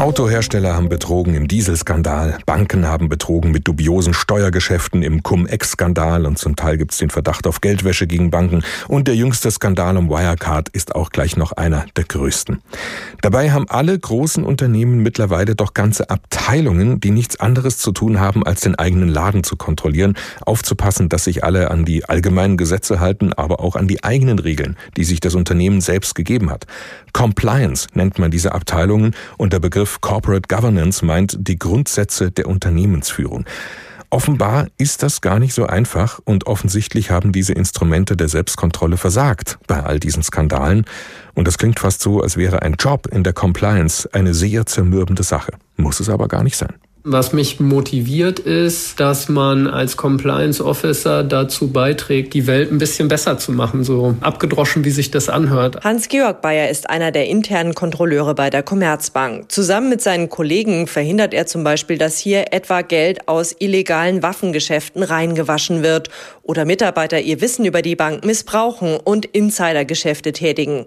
Autohersteller 0.00 0.74
haben 0.74 0.88
betrogen 0.88 1.34
im 1.34 1.46
Dieselskandal, 1.46 2.38
Banken 2.46 2.86
haben 2.86 3.10
betrogen 3.10 3.50
mit 3.50 3.68
dubiosen 3.68 4.14
Steuergeschäften 4.14 5.02
im 5.02 5.22
Cum-Ex-Skandal 5.22 6.24
und 6.24 6.38
zum 6.38 6.56
Teil 6.56 6.78
gibt 6.78 6.92
es 6.92 6.98
den 6.98 7.10
Verdacht 7.10 7.46
auf 7.46 7.60
Geldwäsche 7.60 8.06
gegen 8.06 8.30
Banken 8.30 8.62
und 8.88 9.08
der 9.08 9.14
jüngste 9.14 9.50
Skandal 9.50 9.98
um 9.98 10.08
Wirecard 10.08 10.70
ist 10.70 10.94
auch 10.94 11.10
gleich 11.10 11.36
noch 11.36 11.52
einer 11.52 11.84
der 11.96 12.04
größten. 12.04 12.62
Dabei 13.20 13.50
haben 13.50 13.68
alle 13.68 13.98
großen 13.98 14.42
Unternehmen 14.42 15.02
mittlerweile 15.02 15.54
doch 15.54 15.74
ganze 15.74 16.08
Abteilungen, 16.08 16.98
die 17.00 17.10
nichts 17.10 17.38
anderes 17.38 17.76
zu 17.76 17.92
tun 17.92 18.20
haben, 18.20 18.42
als 18.42 18.62
den 18.62 18.76
eigenen 18.76 19.10
Laden 19.10 19.44
zu 19.44 19.56
kontrollieren, 19.56 20.16
aufzupassen, 20.40 21.10
dass 21.10 21.24
sich 21.24 21.44
alle 21.44 21.70
an 21.70 21.84
die 21.84 22.06
allgemeinen 22.06 22.56
Gesetze 22.56 23.00
halten, 23.00 23.34
aber 23.34 23.60
auch 23.60 23.76
an 23.76 23.86
die 23.86 24.02
eigenen 24.02 24.38
Regeln, 24.38 24.78
die 24.96 25.04
sich 25.04 25.20
das 25.20 25.34
Unternehmen 25.34 25.82
selbst 25.82 26.14
gegeben 26.14 26.48
hat. 26.48 26.66
Compliance 27.12 27.86
nennt 27.92 28.18
man 28.18 28.30
diese 28.30 28.52
Abteilungen 28.52 29.14
und 29.36 29.52
der 29.52 29.58
Begriff 29.58 29.89
Corporate 30.00 30.48
Governance 30.48 31.04
meint 31.04 31.36
die 31.38 31.58
Grundsätze 31.58 32.30
der 32.30 32.46
Unternehmensführung. 32.46 33.44
Offenbar 34.12 34.66
ist 34.76 35.04
das 35.04 35.20
gar 35.20 35.38
nicht 35.38 35.54
so 35.54 35.66
einfach 35.66 36.18
und 36.24 36.48
offensichtlich 36.48 37.12
haben 37.12 37.30
diese 37.30 37.52
Instrumente 37.52 38.16
der 38.16 38.28
Selbstkontrolle 38.28 38.96
versagt 38.96 39.58
bei 39.68 39.80
all 39.80 40.00
diesen 40.00 40.24
Skandalen. 40.24 40.84
Und 41.34 41.46
das 41.46 41.58
klingt 41.58 41.78
fast 41.78 42.02
so, 42.02 42.20
als 42.20 42.36
wäre 42.36 42.62
ein 42.62 42.74
Job 42.74 43.06
in 43.06 43.22
der 43.22 43.32
Compliance 43.32 44.08
eine 44.12 44.34
sehr 44.34 44.66
zermürbende 44.66 45.22
Sache. 45.22 45.52
Muss 45.76 46.00
es 46.00 46.08
aber 46.08 46.26
gar 46.26 46.42
nicht 46.42 46.56
sein. 46.56 46.74
Was 47.02 47.32
mich 47.32 47.60
motiviert 47.60 48.40
ist, 48.40 49.00
dass 49.00 49.30
man 49.30 49.66
als 49.66 49.96
Compliance 49.96 50.62
Officer 50.62 51.24
dazu 51.24 51.72
beiträgt, 51.72 52.34
die 52.34 52.46
Welt 52.46 52.70
ein 52.70 52.76
bisschen 52.76 53.08
besser 53.08 53.38
zu 53.38 53.52
machen, 53.52 53.84
so 53.84 54.16
abgedroschen, 54.20 54.84
wie 54.84 54.90
sich 54.90 55.10
das 55.10 55.30
anhört. 55.30 55.82
Hans-Georg 55.82 56.42
Bayer 56.42 56.68
ist 56.68 56.90
einer 56.90 57.10
der 57.10 57.26
internen 57.26 57.74
Kontrolleure 57.74 58.34
bei 58.34 58.50
der 58.50 58.62
Commerzbank. 58.62 59.50
Zusammen 59.50 59.88
mit 59.88 60.02
seinen 60.02 60.28
Kollegen 60.28 60.86
verhindert 60.86 61.32
er 61.32 61.46
zum 61.46 61.64
Beispiel, 61.64 61.96
dass 61.96 62.18
hier 62.18 62.52
etwa 62.52 62.82
Geld 62.82 63.28
aus 63.28 63.56
illegalen 63.58 64.22
Waffengeschäften 64.22 65.02
reingewaschen 65.02 65.82
wird 65.82 66.10
oder 66.42 66.66
Mitarbeiter 66.66 67.18
ihr 67.18 67.40
Wissen 67.40 67.64
über 67.64 67.80
die 67.80 67.96
Bank 67.96 68.26
missbrauchen 68.26 68.98
und 69.02 69.24
Insidergeschäfte 69.24 70.32
tätigen. 70.32 70.84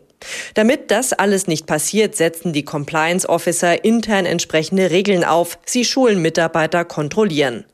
Damit 0.54 0.92
das 0.92 1.14
alles 1.14 1.48
nicht 1.48 1.66
passiert, 1.66 2.16
setzen 2.16 2.54
die 2.54 2.66
Compliance 2.66 3.28
Officer 3.28 3.84
intern 3.84 4.26
entsprechende 4.26 4.92
Regeln 4.92 5.24
auf. 5.24 5.58
Sie 5.66 5.86
schulen 5.86 6.22
Mitarbeiter 6.22 6.86
kontrollieren. 6.86 7.66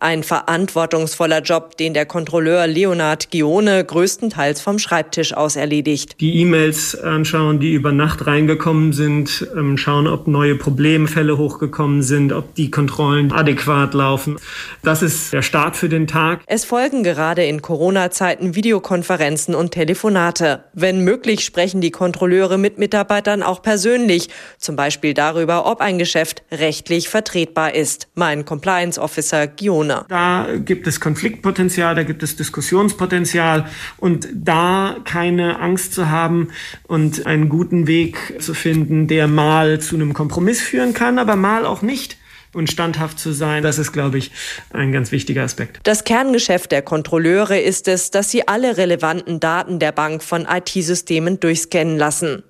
Ein 0.00 0.22
verantwortungsvoller 0.22 1.42
Job, 1.42 1.76
den 1.76 1.94
der 1.94 2.06
Kontrolleur 2.06 2.66
Leonard 2.66 3.30
Gione 3.30 3.84
größtenteils 3.84 4.60
vom 4.60 4.78
Schreibtisch 4.78 5.34
aus 5.34 5.56
erledigt. 5.56 6.20
Die 6.20 6.40
E-Mails 6.40 6.98
anschauen, 6.98 7.60
die 7.60 7.72
über 7.72 7.92
Nacht 7.92 8.26
reingekommen 8.26 8.92
sind, 8.92 9.46
ähm, 9.56 9.76
schauen, 9.76 10.06
ob 10.06 10.26
neue 10.26 10.54
Problemfälle 10.54 11.38
hochgekommen 11.38 12.02
sind, 12.02 12.32
ob 12.32 12.54
die 12.54 12.70
Kontrollen 12.70 13.32
adäquat 13.32 13.94
laufen. 13.94 14.36
Das 14.82 15.02
ist 15.02 15.32
der 15.32 15.42
Start 15.42 15.76
für 15.76 15.88
den 15.88 16.06
Tag. 16.06 16.40
Es 16.46 16.64
folgen 16.64 17.02
gerade 17.02 17.44
in 17.44 17.62
Corona-Zeiten 17.62 18.54
Videokonferenzen 18.54 19.54
und 19.54 19.72
Telefonate. 19.72 20.64
Wenn 20.72 21.04
möglich, 21.04 21.44
sprechen 21.44 21.80
die 21.80 21.90
Kontrolleure 21.90 22.58
mit 22.58 22.78
Mitarbeitern 22.78 23.42
auch 23.42 23.62
persönlich, 23.62 24.28
zum 24.58 24.76
Beispiel 24.76 25.14
darüber, 25.14 25.66
ob 25.66 25.80
ein 25.80 25.98
Geschäft 25.98 26.42
rechtlich 26.50 27.08
vertretbar 27.08 27.74
ist. 27.74 28.08
Mein 28.14 28.44
Compliance 28.44 29.00
Officer 29.00 29.46
Regione. 29.58 30.04
Da 30.08 30.46
gibt 30.64 30.86
es 30.86 31.00
Konfliktpotenzial, 31.00 31.94
da 31.94 32.02
gibt 32.02 32.22
es 32.22 32.36
Diskussionspotenzial 32.36 33.66
und 33.96 34.28
da 34.32 34.96
keine 35.04 35.60
Angst 35.60 35.94
zu 35.94 36.08
haben 36.08 36.48
und 36.86 37.26
einen 37.26 37.48
guten 37.48 37.86
Weg 37.86 38.36
zu 38.40 38.54
finden, 38.54 39.06
der 39.08 39.28
mal 39.28 39.80
zu 39.80 39.96
einem 39.96 40.14
Kompromiss 40.14 40.60
führen 40.60 40.94
kann, 40.94 41.18
aber 41.18 41.36
mal 41.36 41.66
auch 41.66 41.82
nicht 41.82 42.16
und 42.54 42.70
standhaft 42.70 43.18
zu 43.18 43.32
sein. 43.32 43.62
Das 43.62 43.78
ist, 43.78 43.92
glaube 43.92 44.18
ich, 44.18 44.30
ein 44.72 44.92
ganz 44.92 45.12
wichtiger 45.12 45.42
Aspekt. 45.42 45.80
Das 45.82 46.04
Kerngeschäft 46.04 46.72
der 46.72 46.82
Kontrolleure 46.82 47.58
ist 47.58 47.88
es, 47.88 48.10
dass 48.10 48.30
sie 48.30 48.48
alle 48.48 48.76
relevanten 48.76 49.38
Daten 49.40 49.78
der 49.78 49.92
Bank 49.92 50.22
von 50.22 50.46
IT-Systemen 50.50 51.40
durchscannen 51.40 51.98
lassen. 51.98 52.42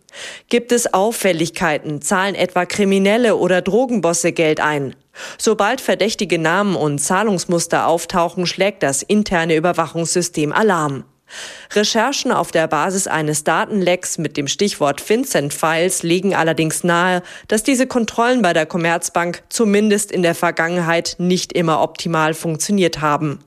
Gibt 0.48 0.72
es 0.72 0.92
Auffälligkeiten, 0.92 2.00
zahlen 2.02 2.34
etwa 2.34 2.66
Kriminelle 2.66 3.36
oder 3.36 3.62
Drogenbosse 3.62 4.32
Geld 4.32 4.60
ein? 4.60 4.94
Sobald 5.36 5.80
verdächtige 5.80 6.38
Namen 6.38 6.76
und 6.76 6.98
Zahlungsmuster 6.98 7.86
auftauchen, 7.86 8.46
schlägt 8.46 8.82
das 8.82 9.02
interne 9.02 9.56
Überwachungssystem 9.56 10.52
Alarm. 10.52 11.04
Recherchen 11.74 12.32
auf 12.32 12.52
der 12.52 12.66
Basis 12.68 13.06
eines 13.06 13.44
Datenlecks 13.44 14.16
mit 14.16 14.36
dem 14.36 14.48
Stichwort 14.48 15.06
Vincent 15.06 15.52
Files 15.52 16.02
legen 16.02 16.34
allerdings 16.34 16.84
nahe, 16.84 17.22
dass 17.48 17.62
diese 17.62 17.86
Kontrollen 17.86 18.40
bei 18.40 18.54
der 18.54 18.64
Commerzbank 18.64 19.42
zumindest 19.50 20.10
in 20.10 20.22
der 20.22 20.34
Vergangenheit 20.34 21.16
nicht 21.18 21.52
immer 21.52 21.82
optimal 21.82 22.32
funktioniert 22.32 23.00
haben. 23.00 23.40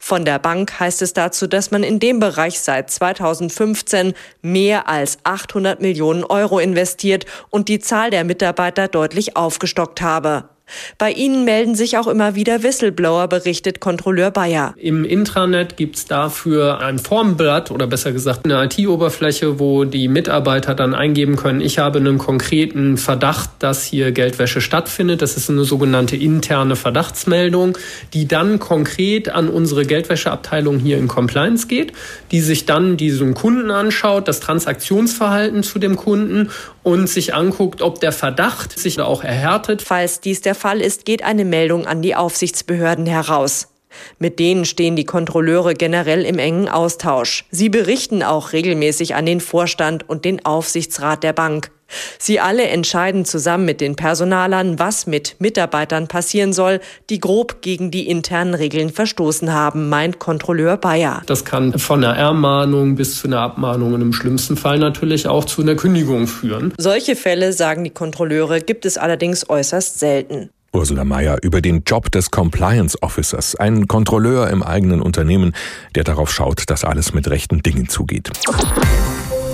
Von 0.00 0.24
der 0.24 0.38
Bank 0.38 0.80
heißt 0.80 1.02
es 1.02 1.12
dazu, 1.12 1.46
dass 1.46 1.70
man 1.70 1.82
in 1.82 1.98
dem 1.98 2.18
Bereich 2.18 2.60
seit 2.60 2.90
2015 2.90 4.14
mehr 4.42 4.88
als 4.88 5.18
800 5.24 5.80
Millionen 5.80 6.24
Euro 6.24 6.58
investiert 6.58 7.26
und 7.50 7.68
die 7.68 7.78
Zahl 7.78 8.10
der 8.10 8.24
Mitarbeiter 8.24 8.88
deutlich 8.88 9.36
aufgestockt 9.36 10.00
habe. 10.00 10.55
Bei 10.98 11.12
ihnen 11.12 11.44
melden 11.44 11.74
sich 11.74 11.98
auch 11.98 12.06
immer 12.06 12.34
wieder 12.34 12.62
Whistleblower, 12.62 13.28
berichtet 13.28 13.80
Kontrolleur 13.80 14.30
Bayer. 14.30 14.74
Im 14.76 15.04
Intranet 15.04 15.76
gibt 15.76 15.96
es 15.96 16.04
dafür 16.06 16.80
ein 16.80 16.98
Formblatt 16.98 17.70
oder 17.70 17.86
besser 17.86 18.12
gesagt 18.12 18.44
eine 18.44 18.64
IT-Oberfläche, 18.64 19.58
wo 19.58 19.84
die 19.84 20.08
Mitarbeiter 20.08 20.74
dann 20.74 20.94
eingeben 20.94 21.36
können, 21.36 21.60
ich 21.60 21.78
habe 21.78 21.98
einen 21.98 22.18
konkreten 22.18 22.96
Verdacht, 22.96 23.50
dass 23.58 23.84
hier 23.84 24.12
Geldwäsche 24.12 24.60
stattfindet. 24.60 25.22
Das 25.22 25.36
ist 25.36 25.50
eine 25.50 25.64
sogenannte 25.64 26.16
interne 26.16 26.76
Verdachtsmeldung, 26.76 27.78
die 28.12 28.26
dann 28.26 28.58
konkret 28.58 29.28
an 29.28 29.48
unsere 29.48 29.84
Geldwäscheabteilung 29.84 30.78
hier 30.78 30.98
in 30.98 31.08
Compliance 31.08 31.66
geht, 31.66 31.92
die 32.30 32.40
sich 32.40 32.66
dann 32.66 32.96
diesen 32.96 33.34
Kunden 33.34 33.70
anschaut, 33.70 34.28
das 34.28 34.40
Transaktionsverhalten 34.40 35.62
zu 35.62 35.78
dem 35.78 35.96
Kunden 35.96 36.50
und 36.86 37.08
sich 37.08 37.34
anguckt, 37.34 37.82
ob 37.82 37.98
der 37.98 38.12
Verdacht 38.12 38.78
sich 38.78 39.00
auch 39.00 39.24
erhärtet. 39.24 39.82
Falls 39.82 40.20
dies 40.20 40.40
der 40.40 40.54
Fall 40.54 40.80
ist, 40.80 41.04
geht 41.04 41.24
eine 41.24 41.44
Meldung 41.44 41.84
an 41.84 42.00
die 42.00 42.14
Aufsichtsbehörden 42.14 43.06
heraus. 43.06 43.75
Mit 44.18 44.38
denen 44.38 44.64
stehen 44.64 44.96
die 44.96 45.04
Kontrolleure 45.04 45.74
generell 45.74 46.24
im 46.24 46.38
engen 46.38 46.68
Austausch. 46.68 47.44
Sie 47.50 47.68
berichten 47.68 48.22
auch 48.22 48.52
regelmäßig 48.52 49.14
an 49.14 49.26
den 49.26 49.40
Vorstand 49.40 50.08
und 50.08 50.24
den 50.24 50.44
Aufsichtsrat 50.44 51.22
der 51.22 51.32
Bank. 51.32 51.70
Sie 52.18 52.40
alle 52.40 52.64
entscheiden 52.64 53.24
zusammen 53.24 53.64
mit 53.64 53.80
den 53.80 53.96
Personalern, 53.96 54.78
was 54.78 55.06
mit 55.06 55.36
Mitarbeitern 55.38 56.08
passieren 56.08 56.52
soll, 56.52 56.80
die 57.10 57.20
grob 57.20 57.62
gegen 57.62 57.90
die 57.90 58.08
internen 58.08 58.54
Regeln 58.54 58.90
verstoßen 58.90 59.52
haben, 59.52 59.88
meint 59.88 60.18
Kontrolleur 60.18 60.76
Bayer. 60.76 61.22
Das 61.26 61.44
kann 61.44 61.78
von 61.78 62.02
einer 62.02 62.16
Ermahnung 62.16 62.96
bis 62.96 63.20
zu 63.20 63.28
einer 63.28 63.40
Abmahnung 63.40 63.94
und 63.94 64.02
im 64.02 64.12
schlimmsten 64.12 64.56
Fall 64.56 64.78
natürlich 64.78 65.28
auch 65.28 65.44
zu 65.44 65.62
einer 65.62 65.76
Kündigung 65.76 66.26
führen. 66.26 66.74
Solche 66.78 67.16
Fälle, 67.16 67.52
sagen 67.52 67.84
die 67.84 67.90
Kontrolleure, 67.90 68.60
gibt 68.60 68.84
es 68.84 68.98
allerdings 68.98 69.48
äußerst 69.48 69.98
selten. 69.98 70.50
Ursula 70.76 71.04
Mayer 71.04 71.38
über 71.42 71.62
den 71.62 71.84
Job 71.86 72.12
des 72.12 72.30
Compliance 72.30 73.02
Officers, 73.02 73.56
ein 73.56 73.88
Kontrolleur 73.88 74.50
im 74.50 74.62
eigenen 74.62 75.00
Unternehmen, 75.00 75.54
der 75.94 76.04
darauf 76.04 76.30
schaut, 76.30 76.68
dass 76.68 76.84
alles 76.84 77.14
mit 77.14 77.28
rechten 77.30 77.62
Dingen 77.62 77.88
zugeht. 77.88 78.30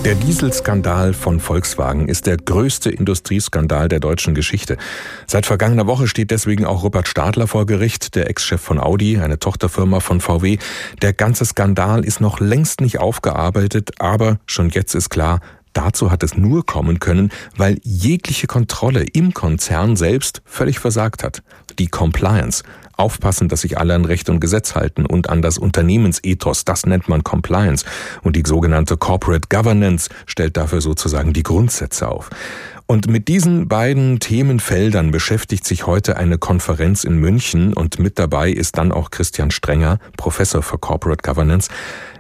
Der 0.05 0.17
Dieselskandal 0.17 1.15
von 1.15 1.39
Volkswagen 1.39 2.09
ist 2.09 2.27
der 2.27 2.39
größte 2.39 2.91
Industrieskandal 2.91 3.89
der 3.89 4.01
deutschen 4.01 4.35
Geschichte. 4.35 4.77
Seit 5.29 5.47
vergangener 5.47 5.87
Woche 5.87 6.09
steht 6.09 6.33
deswegen 6.33 6.65
auch 6.65 6.83
Rupert 6.83 7.07
Stadler 7.07 7.47
vor 7.47 7.67
Gericht, 7.67 8.17
der 8.17 8.29
Ex-Chef 8.29 8.61
von 8.61 8.81
Audi, 8.81 9.19
eine 9.19 9.39
Tochterfirma 9.39 10.01
von 10.01 10.21
VW. 10.21 10.59
Der 11.03 11.13
ganze 11.13 11.45
Skandal 11.45 12.05
ist 12.05 12.21
noch 12.21 12.41
längst 12.41 12.81
nicht 12.81 12.99
aufgearbeitet, 12.99 13.91
aber 14.01 14.41
schon 14.47 14.71
jetzt 14.71 14.97
ist 14.97 15.09
klar, 15.09 15.39
Dazu 15.73 16.11
hat 16.11 16.23
es 16.23 16.37
nur 16.37 16.67
kommen 16.67 17.01
können, 17.01 17.31
weil 17.57 17.79
jegliche 17.83 18.47
Kontrolle 18.47 19.05
im 19.05 19.35
Konzern 19.35 19.97
selbst 19.97 20.43
völlig 20.45 20.79
versagt 20.79 21.25
hat. 21.25 21.43
Die 21.79 21.89
Compliance. 21.89 22.63
Aufpassen, 22.97 23.49
dass 23.49 23.63
sich 23.63 23.79
alle 23.79 23.95
an 23.95 24.05
Recht 24.05 24.29
und 24.29 24.39
Gesetz 24.39 24.75
halten 24.75 25.07
und 25.07 25.31
an 25.31 25.43
das 25.43 25.59
Unternehmensethos, 25.59 26.65
das 26.65 26.85
nennt 26.87 27.09
man 27.09 27.25
Compliance. 27.25 27.85
Und 28.23 28.37
die 28.37 28.43
sogenannte 28.47 28.97
Corporate 28.97 29.49
Governance 29.49 30.11
stellt 30.27 30.57
dafür 30.57 30.81
sozusagen 30.81 31.33
die 31.33 31.43
Grundsätze 31.43 32.09
auf. 32.09 32.29
Und 32.93 33.09
mit 33.09 33.29
diesen 33.29 33.69
beiden 33.69 34.21
Themenfeldern 34.21 35.13
beschäftigt 35.13 35.65
sich 35.65 35.87
heute 35.87 36.19
eine 36.19 36.37
Konferenz 36.37 37.05
in 37.05 37.17
München 37.17 37.73
und 37.73 37.99
mit 37.99 38.19
dabei 38.19 38.51
ist 38.51 38.77
dann 38.77 38.93
auch 38.93 39.11
Christian 39.11 39.51
Strenger, 39.51 39.99
Professor 40.19 40.63
für 40.63 40.77
Corporate 40.77 41.23
Governance. 41.23 41.71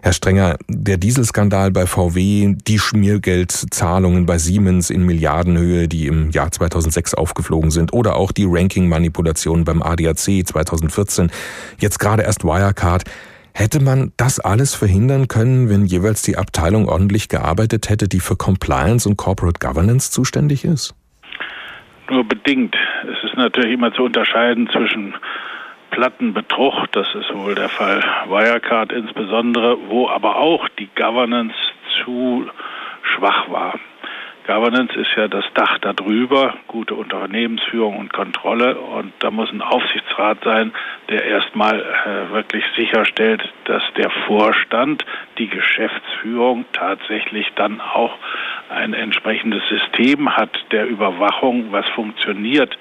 Herr 0.00 0.14
Strenger, 0.14 0.56
der 0.68 0.96
Dieselskandal 0.96 1.72
bei 1.72 1.86
VW, 1.86 2.54
die 2.66 2.78
Schmiergeldzahlungen 2.78 4.24
bei 4.24 4.38
Siemens 4.38 4.88
in 4.88 5.04
Milliardenhöhe, 5.04 5.88
die 5.88 6.06
im 6.06 6.30
Jahr 6.30 6.50
2006 6.50 7.12
aufgeflogen 7.12 7.70
sind, 7.70 7.92
oder 7.92 8.16
auch 8.16 8.32
die 8.32 8.46
Ranking-Manipulation 8.48 9.64
beim 9.64 9.82
ADAC 9.82 10.46
2014, 10.46 11.30
jetzt 11.80 11.98
gerade 11.98 12.22
erst 12.22 12.44
Wirecard. 12.44 13.04
Hätte 13.54 13.82
man 13.82 14.12
das 14.16 14.40
alles 14.40 14.74
verhindern 14.74 15.28
können, 15.28 15.68
wenn 15.68 15.84
jeweils 15.84 16.22
die 16.22 16.36
Abteilung 16.36 16.88
ordentlich 16.88 17.28
gearbeitet 17.28 17.90
hätte, 17.90 18.08
die 18.08 18.20
für 18.20 18.36
Compliance 18.36 19.08
und 19.08 19.16
Corporate 19.16 19.60
Governance 19.60 20.10
zuständig 20.10 20.64
ist? 20.64 20.94
Nur 22.10 22.24
bedingt. 22.24 22.74
Es 23.02 23.24
ist 23.24 23.36
natürlich 23.36 23.72
immer 23.72 23.92
zu 23.92 24.04
unterscheiden 24.04 24.68
zwischen 24.70 25.14
Plattenbetrug, 25.90 26.90
das 26.92 27.06
ist 27.14 27.34
wohl 27.34 27.54
der 27.54 27.68
Fall 27.68 28.02
Wirecard 28.26 28.92
insbesondere, 28.92 29.76
wo 29.88 30.08
aber 30.08 30.36
auch 30.36 30.66
die 30.78 30.88
Governance 30.96 31.54
zu 32.02 32.46
schwach 33.02 33.50
war. 33.50 33.74
Governance 34.46 34.94
ist 34.98 35.10
ja 35.16 35.28
das 35.28 35.44
Dach 35.54 35.78
darüber, 35.78 36.54
gute 36.66 36.94
Unternehmensführung 36.94 37.96
und 37.98 38.12
Kontrolle. 38.12 38.76
Und 38.76 39.12
da 39.20 39.30
muss 39.30 39.50
ein 39.52 39.62
Aufsichtsrat 39.62 40.38
sein, 40.42 40.72
der 41.08 41.24
erstmal 41.24 41.80
äh, 41.80 42.32
wirklich 42.32 42.64
sicherstellt, 42.76 43.42
dass 43.64 43.82
der 43.96 44.10
Vorstand, 44.26 45.04
die 45.38 45.48
Geschäftsführung 45.48 46.64
tatsächlich 46.72 47.46
dann 47.54 47.80
auch 47.80 48.16
ein 48.68 48.94
entsprechendes 48.94 49.62
System 49.68 50.36
hat 50.36 50.50
der 50.72 50.88
Überwachung, 50.88 51.70
was 51.70 51.88
funktioniert 51.90 52.76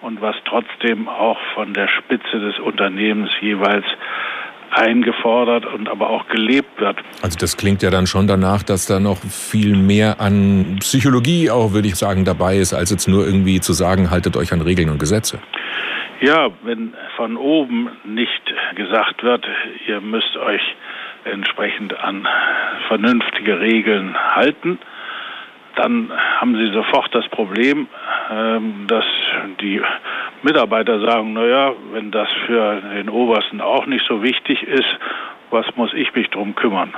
und 0.00 0.20
was 0.20 0.36
trotzdem 0.44 1.08
auch 1.08 1.38
von 1.54 1.72
der 1.74 1.88
Spitze 1.88 2.40
des 2.40 2.58
Unternehmens 2.58 3.30
jeweils 3.40 3.86
eingefordert 4.74 5.66
und 5.66 5.88
aber 5.88 6.10
auch 6.10 6.26
gelebt 6.28 6.80
wird. 6.80 6.96
Also 7.22 7.38
das 7.38 7.56
klingt 7.56 7.82
ja 7.82 7.90
dann 7.90 8.06
schon 8.06 8.26
danach, 8.26 8.62
dass 8.62 8.86
da 8.86 9.00
noch 9.00 9.18
viel 9.18 9.76
mehr 9.76 10.20
an 10.20 10.76
Psychologie 10.80 11.50
auch, 11.50 11.72
würde 11.72 11.88
ich 11.88 11.94
sagen, 11.94 12.24
dabei 12.24 12.56
ist, 12.56 12.74
als 12.74 12.90
jetzt 12.90 13.06
nur 13.06 13.24
irgendwie 13.24 13.60
zu 13.60 13.72
sagen, 13.72 14.10
haltet 14.10 14.36
euch 14.36 14.52
an 14.52 14.60
Regeln 14.60 14.90
und 14.90 14.98
Gesetze. 14.98 15.38
Ja, 16.20 16.48
wenn 16.62 16.94
von 17.16 17.36
oben 17.36 17.90
nicht 18.04 18.42
gesagt 18.76 19.22
wird, 19.22 19.46
ihr 19.86 20.00
müsst 20.00 20.36
euch 20.36 20.62
entsprechend 21.24 21.98
an 21.98 22.26
vernünftige 22.88 23.60
Regeln 23.60 24.14
halten, 24.34 24.78
dann 25.76 26.10
haben 26.40 26.56
sie 26.56 26.72
sofort 26.72 27.14
das 27.14 27.28
Problem, 27.28 27.88
ähm, 28.30 28.86
dass 28.86 29.04
die 29.60 29.80
Mitarbeiter 30.44 31.00
sagen, 31.00 31.32
naja, 31.32 31.72
wenn 31.92 32.10
das 32.10 32.28
für 32.46 32.80
den 32.80 33.08
Obersten 33.08 33.60
auch 33.60 33.86
nicht 33.86 34.04
so 34.06 34.22
wichtig 34.22 34.62
ist, 34.62 34.98
was 35.50 35.64
muss 35.76 35.90
ich 35.94 36.12
mich 36.14 36.28
drum 36.30 36.54
kümmern? 36.54 36.92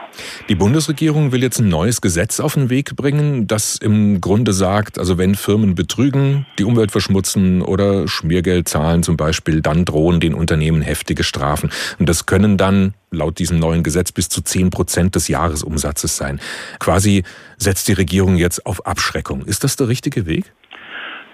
Die 0.49 0.55
Bundesregierung 0.55 1.31
will 1.31 1.43
jetzt 1.43 1.61
ein 1.61 1.69
neues 1.69 2.00
Gesetz 2.00 2.41
auf 2.41 2.55
den 2.55 2.71
Weg 2.71 2.97
bringen, 2.97 3.47
das 3.47 3.76
im 3.76 4.21
Grunde 4.21 4.53
sagt, 4.53 4.99
also 4.99 5.19
wenn 5.19 5.35
Firmen 5.35 5.75
betrügen, 5.75 6.47
die 6.59 6.65
Umwelt 6.65 6.91
verschmutzen 6.91 7.61
oder 7.61 8.09
Schmiergeld 8.09 8.67
zahlen 8.69 9.03
zum 9.03 9.17
Beispiel, 9.17 9.61
dann 9.61 9.85
drohen 9.85 10.21
den 10.21 10.35
Unternehmen 10.35 10.81
heftige 10.81 11.23
Strafen. 11.23 11.71
Und 11.99 12.09
das 12.09 12.25
können 12.25 12.57
dann 12.57 12.95
laut 13.11 13.38
diesem 13.38 13.59
neuen 13.59 13.83
Gesetz 13.83 14.11
bis 14.11 14.29
zu 14.29 14.41
zehn 14.41 14.71
Prozent 14.71 15.15
des 15.15 15.29
Jahresumsatzes 15.29 16.17
sein. 16.17 16.41
Quasi 16.79 17.25
setzt 17.59 17.88
die 17.88 17.93
Regierung 17.93 18.37
jetzt 18.37 18.65
auf 18.65 18.87
Abschreckung. 18.87 19.45
Ist 19.45 19.65
das 19.65 19.76
der 19.76 19.88
richtige 19.88 20.26
Weg? 20.26 20.53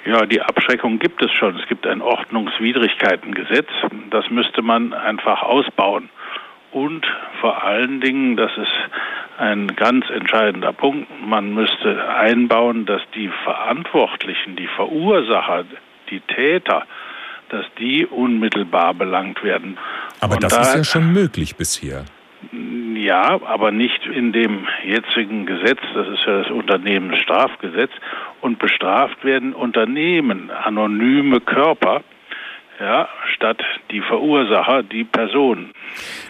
Ja, 0.04 0.26
die 0.26 0.40
Abschreckung 0.40 0.99
gibt 0.99 1.23
es 1.23 1.30
schon. 1.32 1.56
Es 1.56 1.68
gibt 1.68 1.87
ein 1.87 2.02
Ordnungswidrigkeitengesetz. 2.02 3.68
Das 4.11 4.28
müsste 4.30 4.62
man 4.62 4.92
einfach 4.92 5.42
ausbauen. 5.42 6.09
Und 6.73 7.06
vor 7.40 7.62
allen 7.62 8.00
Dingen, 8.00 8.37
das 8.37 8.50
ist 8.56 8.73
ein 9.38 9.76
ganz 9.76 10.09
entscheidender 10.11 10.73
Punkt, 10.73 11.09
man 11.25 11.52
müsste 11.54 12.09
einbauen, 12.09 12.87
dass 12.87 13.02
die 13.14 13.30
Verantwortlichen, 13.44 14.56
die 14.56 14.68
Verursacher, 14.68 15.64
die 16.11 16.21
Täter, 16.21 16.85
dass 17.50 17.66
die 17.78 18.06
unmittelbar 18.06 18.94
belangt 18.94 19.42
werden. 19.44 19.78
Aber 20.21 20.37
Und 20.37 20.44
das 20.44 20.54
da, 20.54 20.62
ist 20.62 20.75
ja 20.75 20.85
schon 20.85 21.12
möglich 21.12 21.56
bisher. 21.56 22.04
Ja, 22.96 23.40
aber 23.44 23.70
nicht 23.70 24.06
in 24.06 24.32
dem 24.32 24.66
jetzigen 24.84 25.46
Gesetz, 25.46 25.80
das 25.94 26.08
ist 26.08 26.25
ja 26.26 26.42
das 26.42 26.50
Unternehmensstrafgesetz. 26.50 27.90
Und 28.40 28.58
bestraft 28.58 29.25
werden 29.25 29.54
Unternehmen, 29.54 30.50
anonyme 30.50 31.40
Körper, 31.40 32.02
ja, 32.80 33.08
statt 33.34 33.62
die 33.90 34.00
Verursacher, 34.00 34.82
die 34.82 35.04
Person. 35.04 35.70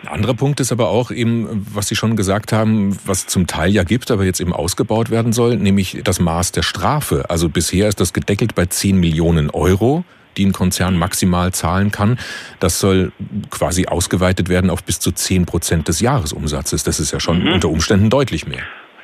Ein 0.02 0.08
anderer 0.08 0.34
Punkt 0.34 0.60
ist 0.60 0.72
aber 0.72 0.88
auch 0.88 1.10
eben, 1.10 1.66
was 1.72 1.88
Sie 1.88 1.96
schon 1.96 2.16
gesagt 2.16 2.52
haben, 2.52 2.96
was 3.06 3.26
zum 3.26 3.46
Teil 3.46 3.70
ja 3.70 3.84
gibt, 3.84 4.10
aber 4.10 4.24
jetzt 4.24 4.40
eben 4.40 4.52
ausgebaut 4.52 5.10
werden 5.10 5.32
soll, 5.32 5.56
nämlich 5.56 6.02
das 6.04 6.20
Maß 6.20 6.52
der 6.52 6.62
Strafe. 6.62 7.24
Also 7.28 7.48
bisher 7.48 7.88
ist 7.88 8.00
das 8.00 8.12
gedeckelt 8.12 8.54
bei 8.54 8.66
10 8.66 8.98
Millionen 8.98 9.50
Euro 9.50 10.04
die 10.36 10.46
ein 10.46 10.52
Konzern 10.52 10.98
maximal 10.98 11.52
zahlen 11.52 11.90
kann. 11.90 12.18
Das 12.60 12.80
soll 12.80 13.12
quasi 13.50 13.86
ausgeweitet 13.86 14.48
werden 14.48 14.70
auf 14.70 14.84
bis 14.84 15.00
zu 15.00 15.12
10 15.12 15.46
Prozent 15.46 15.88
des 15.88 16.00
Jahresumsatzes. 16.00 16.84
Das 16.84 17.00
ist 17.00 17.12
ja 17.12 17.20
schon 17.20 17.42
mhm. 17.42 17.54
unter 17.54 17.68
Umständen 17.68 18.10
deutlich 18.10 18.46
mehr. 18.46 18.62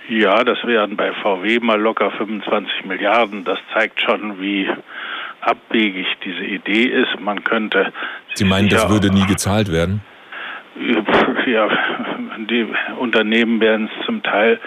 Ja, 0.08 0.42
das 0.42 0.58
wären 0.64 0.96
bei 0.96 1.12
VW 1.12 1.60
mal 1.60 1.78
locker 1.78 2.10
25 2.10 2.86
Milliarden. 2.86 3.44
Das 3.44 3.58
zeigt 3.74 4.00
schon, 4.00 4.40
wie 4.40 4.66
abwegig 5.40 6.06
diese 6.24 6.44
Idee 6.44 6.84
ist. 6.84 7.20
Man 7.20 7.44
könnte. 7.44 7.92
Sie 8.34 8.44
meinen, 8.44 8.68
das 8.68 8.88
würde 8.88 9.12
nie 9.12 9.26
gezahlt 9.26 9.70
werden? 9.70 10.00
Ja, 11.46 11.68
die 12.38 12.66
Unternehmen 12.98 13.60
werden 13.60 13.90
es 13.92 14.06
zum 14.06 14.22
Teil 14.22 14.60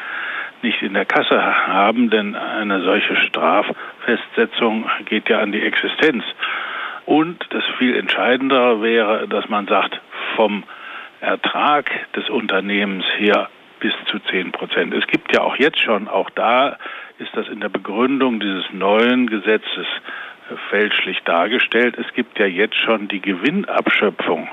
nicht 0.62 0.82
in 0.82 0.94
der 0.94 1.06
Kasse 1.06 1.41
haben, 1.41 2.10
denn 2.10 2.36
eine 2.36 2.84
solche 2.84 3.15
Straffestsetzung 3.15 4.86
geht 5.06 5.30
ja 5.30 5.39
an 5.39 5.51
die 5.51 5.62
Existenz. 5.62 6.24
Und 7.05 7.46
das 7.50 7.63
viel 7.77 7.96
Entscheidendere 7.96 8.81
wäre, 8.81 9.27
dass 9.27 9.50
man 9.50 9.67
sagt, 9.67 10.00
vom 10.36 10.63
Ertrag 11.20 11.89
des 12.13 12.29
Unternehmens 12.29 13.05
her 13.17 13.50
bis 13.79 13.93
zu 14.08 14.20
10 14.20 14.51
Prozent. 14.51 14.93
Es 14.93 15.08
gibt 15.08 15.34
ja 15.34 15.41
auch 15.41 15.55
jetzt 15.55 15.79
schon, 15.79 16.08
auch 16.08 16.29
da 16.29 16.77
ist 17.19 17.36
das 17.36 17.47
in 17.47 17.60
der 17.60 17.69
Begründung 17.69 18.39
dieses 18.39 18.65
neuen 18.71 19.28
Gesetzes 19.28 19.88
fälschlich 20.69 21.19
dargestellt. 21.23 21.97
Es 21.97 22.12
gibt 22.13 22.39
ja 22.39 22.45
jetzt 22.45 22.78
schon 22.78 23.08
die 23.08 23.21
Gewinnabschöpfung. 23.21 24.49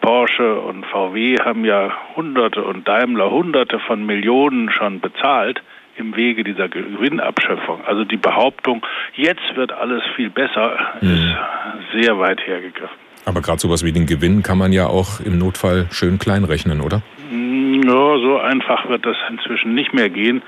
Porsche 0.00 0.60
und 0.60 0.86
VW 0.86 1.38
haben 1.38 1.64
ja 1.64 1.92
Hunderte 2.16 2.64
und 2.64 2.86
Daimler 2.86 3.30
Hunderte 3.30 3.78
von 3.80 4.06
Millionen 4.06 4.70
schon 4.70 5.00
bezahlt 5.00 5.62
im 5.98 6.16
Wege 6.16 6.44
dieser 6.44 6.68
Gewinnabschöpfung. 6.68 7.84
Also 7.84 8.04
die 8.04 8.16
Behauptung, 8.16 8.84
jetzt 9.14 9.56
wird 9.56 9.72
alles 9.72 10.02
viel 10.16 10.30
besser, 10.30 10.78
mhm. 11.00 11.10
ist 11.10 12.02
sehr 12.02 12.18
weit 12.18 12.46
hergegriffen. 12.46 12.96
Aber 13.24 13.42
gerade 13.42 13.58
sowas 13.58 13.84
wie 13.84 13.92
den 13.92 14.06
Gewinn 14.06 14.42
kann 14.42 14.56
man 14.56 14.72
ja 14.72 14.86
auch 14.86 15.20
im 15.20 15.38
Notfall 15.38 15.86
schön 15.90 16.18
klein 16.18 16.44
rechnen, 16.44 16.80
oder? 16.80 17.02
Ja, 17.30 18.18
so 18.18 18.38
einfach 18.38 18.88
wird 18.88 19.04
das 19.04 19.16
inzwischen 19.28 19.74
nicht 19.74 19.92
mehr 19.92 20.08
gehen 20.08 20.42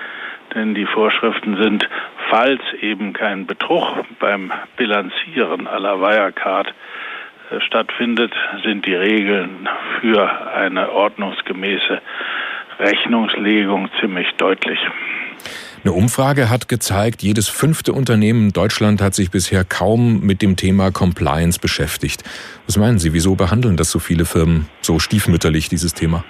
denn 0.54 0.74
die 0.74 0.86
Vorschriften 0.86 1.56
sind, 1.56 1.88
falls 2.28 2.60
eben 2.80 3.12
kein 3.12 3.46
Betrug 3.46 4.04
beim 4.18 4.52
Bilanzieren 4.76 5.66
aller 5.66 6.00
Wirecard 6.00 6.74
äh, 7.50 7.60
stattfindet, 7.60 8.32
sind 8.64 8.86
die 8.86 8.94
Regeln 8.94 9.68
für 10.00 10.54
eine 10.54 10.90
ordnungsgemäße 10.92 12.00
Rechnungslegung 12.78 13.90
ziemlich 14.00 14.28
deutlich. 14.36 14.78
Eine 15.82 15.92
Umfrage 15.94 16.50
hat 16.50 16.68
gezeigt, 16.68 17.22
jedes 17.22 17.48
fünfte 17.48 17.92
Unternehmen 17.92 18.48
in 18.48 18.52
Deutschland 18.52 19.00
hat 19.00 19.14
sich 19.14 19.30
bisher 19.30 19.64
kaum 19.64 20.20
mit 20.20 20.42
dem 20.42 20.56
Thema 20.56 20.90
Compliance 20.90 21.58
beschäftigt. 21.58 22.22
Was 22.66 22.76
meinen 22.76 22.98
Sie, 22.98 23.14
wieso 23.14 23.34
behandeln 23.34 23.76
das 23.76 23.90
so 23.90 23.98
viele 23.98 24.26
Firmen 24.26 24.68
so 24.82 24.98
stiefmütterlich, 24.98 25.68
dieses 25.68 25.94
Thema? 25.94 26.24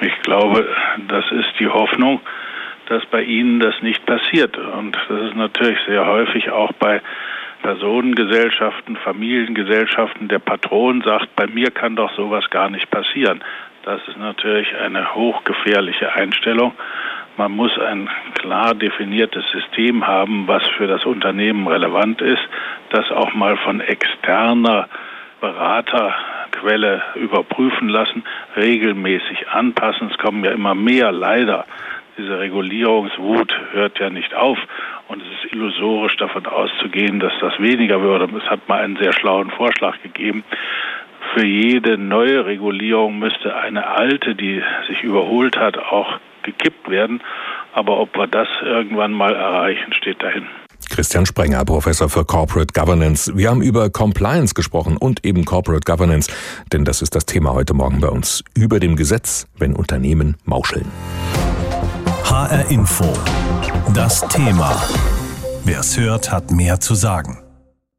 Ich 0.00 0.22
glaube, 0.22 0.66
das 1.08 1.24
ist 1.30 1.50
die 1.58 1.68
Hoffnung, 1.68 2.20
dass 2.86 3.04
bei 3.06 3.22
ihnen 3.22 3.60
das 3.60 3.74
nicht 3.82 4.04
passiert. 4.06 4.56
Und 4.56 4.96
das 4.96 5.28
ist 5.28 5.36
natürlich 5.36 5.78
sehr 5.86 6.06
häufig 6.06 6.50
auch 6.50 6.72
bei 6.74 7.02
Personengesellschaften, 7.62 8.96
Familiengesellschaften. 8.96 10.28
Der 10.28 10.38
Patron 10.38 11.02
sagt, 11.02 11.36
bei 11.36 11.46
mir 11.46 11.70
kann 11.70 11.96
doch 11.96 12.14
sowas 12.16 12.48
gar 12.50 12.70
nicht 12.70 12.90
passieren. 12.90 13.42
Das 13.84 14.00
ist 14.08 14.18
natürlich 14.18 14.74
eine 14.76 15.14
hochgefährliche 15.14 16.12
Einstellung. 16.12 16.72
Man 17.40 17.52
muss 17.52 17.72
ein 17.78 18.06
klar 18.34 18.74
definiertes 18.74 19.48
System 19.50 20.06
haben, 20.06 20.46
was 20.46 20.62
für 20.76 20.86
das 20.86 21.06
Unternehmen 21.06 21.66
relevant 21.66 22.20
ist, 22.20 22.42
das 22.90 23.10
auch 23.10 23.32
mal 23.32 23.56
von 23.56 23.80
externer 23.80 24.90
Beraterquelle 25.40 27.02
überprüfen 27.14 27.88
lassen, 27.88 28.24
regelmäßig 28.56 29.48
anpassen. 29.48 30.10
Es 30.10 30.18
kommen 30.18 30.44
ja 30.44 30.50
immer 30.50 30.74
mehr 30.74 31.12
leider 31.12 31.64
diese 32.18 32.38
Regulierungswut 32.38 33.58
hört 33.72 33.98
ja 33.98 34.10
nicht 34.10 34.34
auf 34.34 34.58
und 35.08 35.22
es 35.22 35.28
ist 35.28 35.54
illusorisch 35.54 36.18
davon 36.18 36.44
auszugehen, 36.44 37.20
dass 37.20 37.32
das 37.40 37.58
weniger 37.58 38.02
würde. 38.02 38.28
Es 38.36 38.50
hat 38.50 38.68
mal 38.68 38.82
einen 38.82 38.98
sehr 38.98 39.14
schlauen 39.14 39.50
Vorschlag 39.50 40.02
gegeben. 40.02 40.44
Für 41.32 41.46
jede 41.46 41.96
neue 41.96 42.44
Regulierung 42.44 43.18
müsste 43.18 43.56
eine 43.56 43.86
alte, 43.86 44.34
die 44.34 44.62
sich 44.88 45.02
überholt 45.02 45.56
hat, 45.56 45.78
auch 45.78 46.18
gekippt 46.42 46.88
werden. 46.88 47.22
Aber 47.72 47.98
ob 47.98 48.16
wir 48.16 48.26
das 48.26 48.48
irgendwann 48.62 49.12
mal 49.12 49.34
erreichen, 49.34 49.92
steht 49.92 50.22
dahin. 50.22 50.46
Christian 50.88 51.26
Sprenger, 51.26 51.64
Professor 51.64 52.08
für 52.08 52.24
Corporate 52.24 52.72
Governance. 52.72 53.36
Wir 53.36 53.50
haben 53.50 53.62
über 53.62 53.90
Compliance 53.90 54.54
gesprochen 54.54 54.96
und 54.96 55.24
eben 55.24 55.44
Corporate 55.44 55.84
Governance, 55.84 56.32
denn 56.72 56.84
das 56.84 57.02
ist 57.02 57.14
das 57.14 57.26
Thema 57.26 57.52
heute 57.52 57.74
Morgen 57.74 58.00
bei 58.00 58.08
uns. 58.08 58.42
Über 58.56 58.80
dem 58.80 58.96
Gesetz, 58.96 59.46
wenn 59.58 59.74
Unternehmen 59.74 60.36
mauscheln. 60.44 60.90
HR 62.24 62.70
Info. 62.70 63.12
Das 63.94 64.26
Thema. 64.28 64.82
Wer 65.64 65.80
es 65.80 65.98
hört, 65.98 66.32
hat 66.32 66.50
mehr 66.50 66.80
zu 66.80 66.94
sagen. 66.94 67.38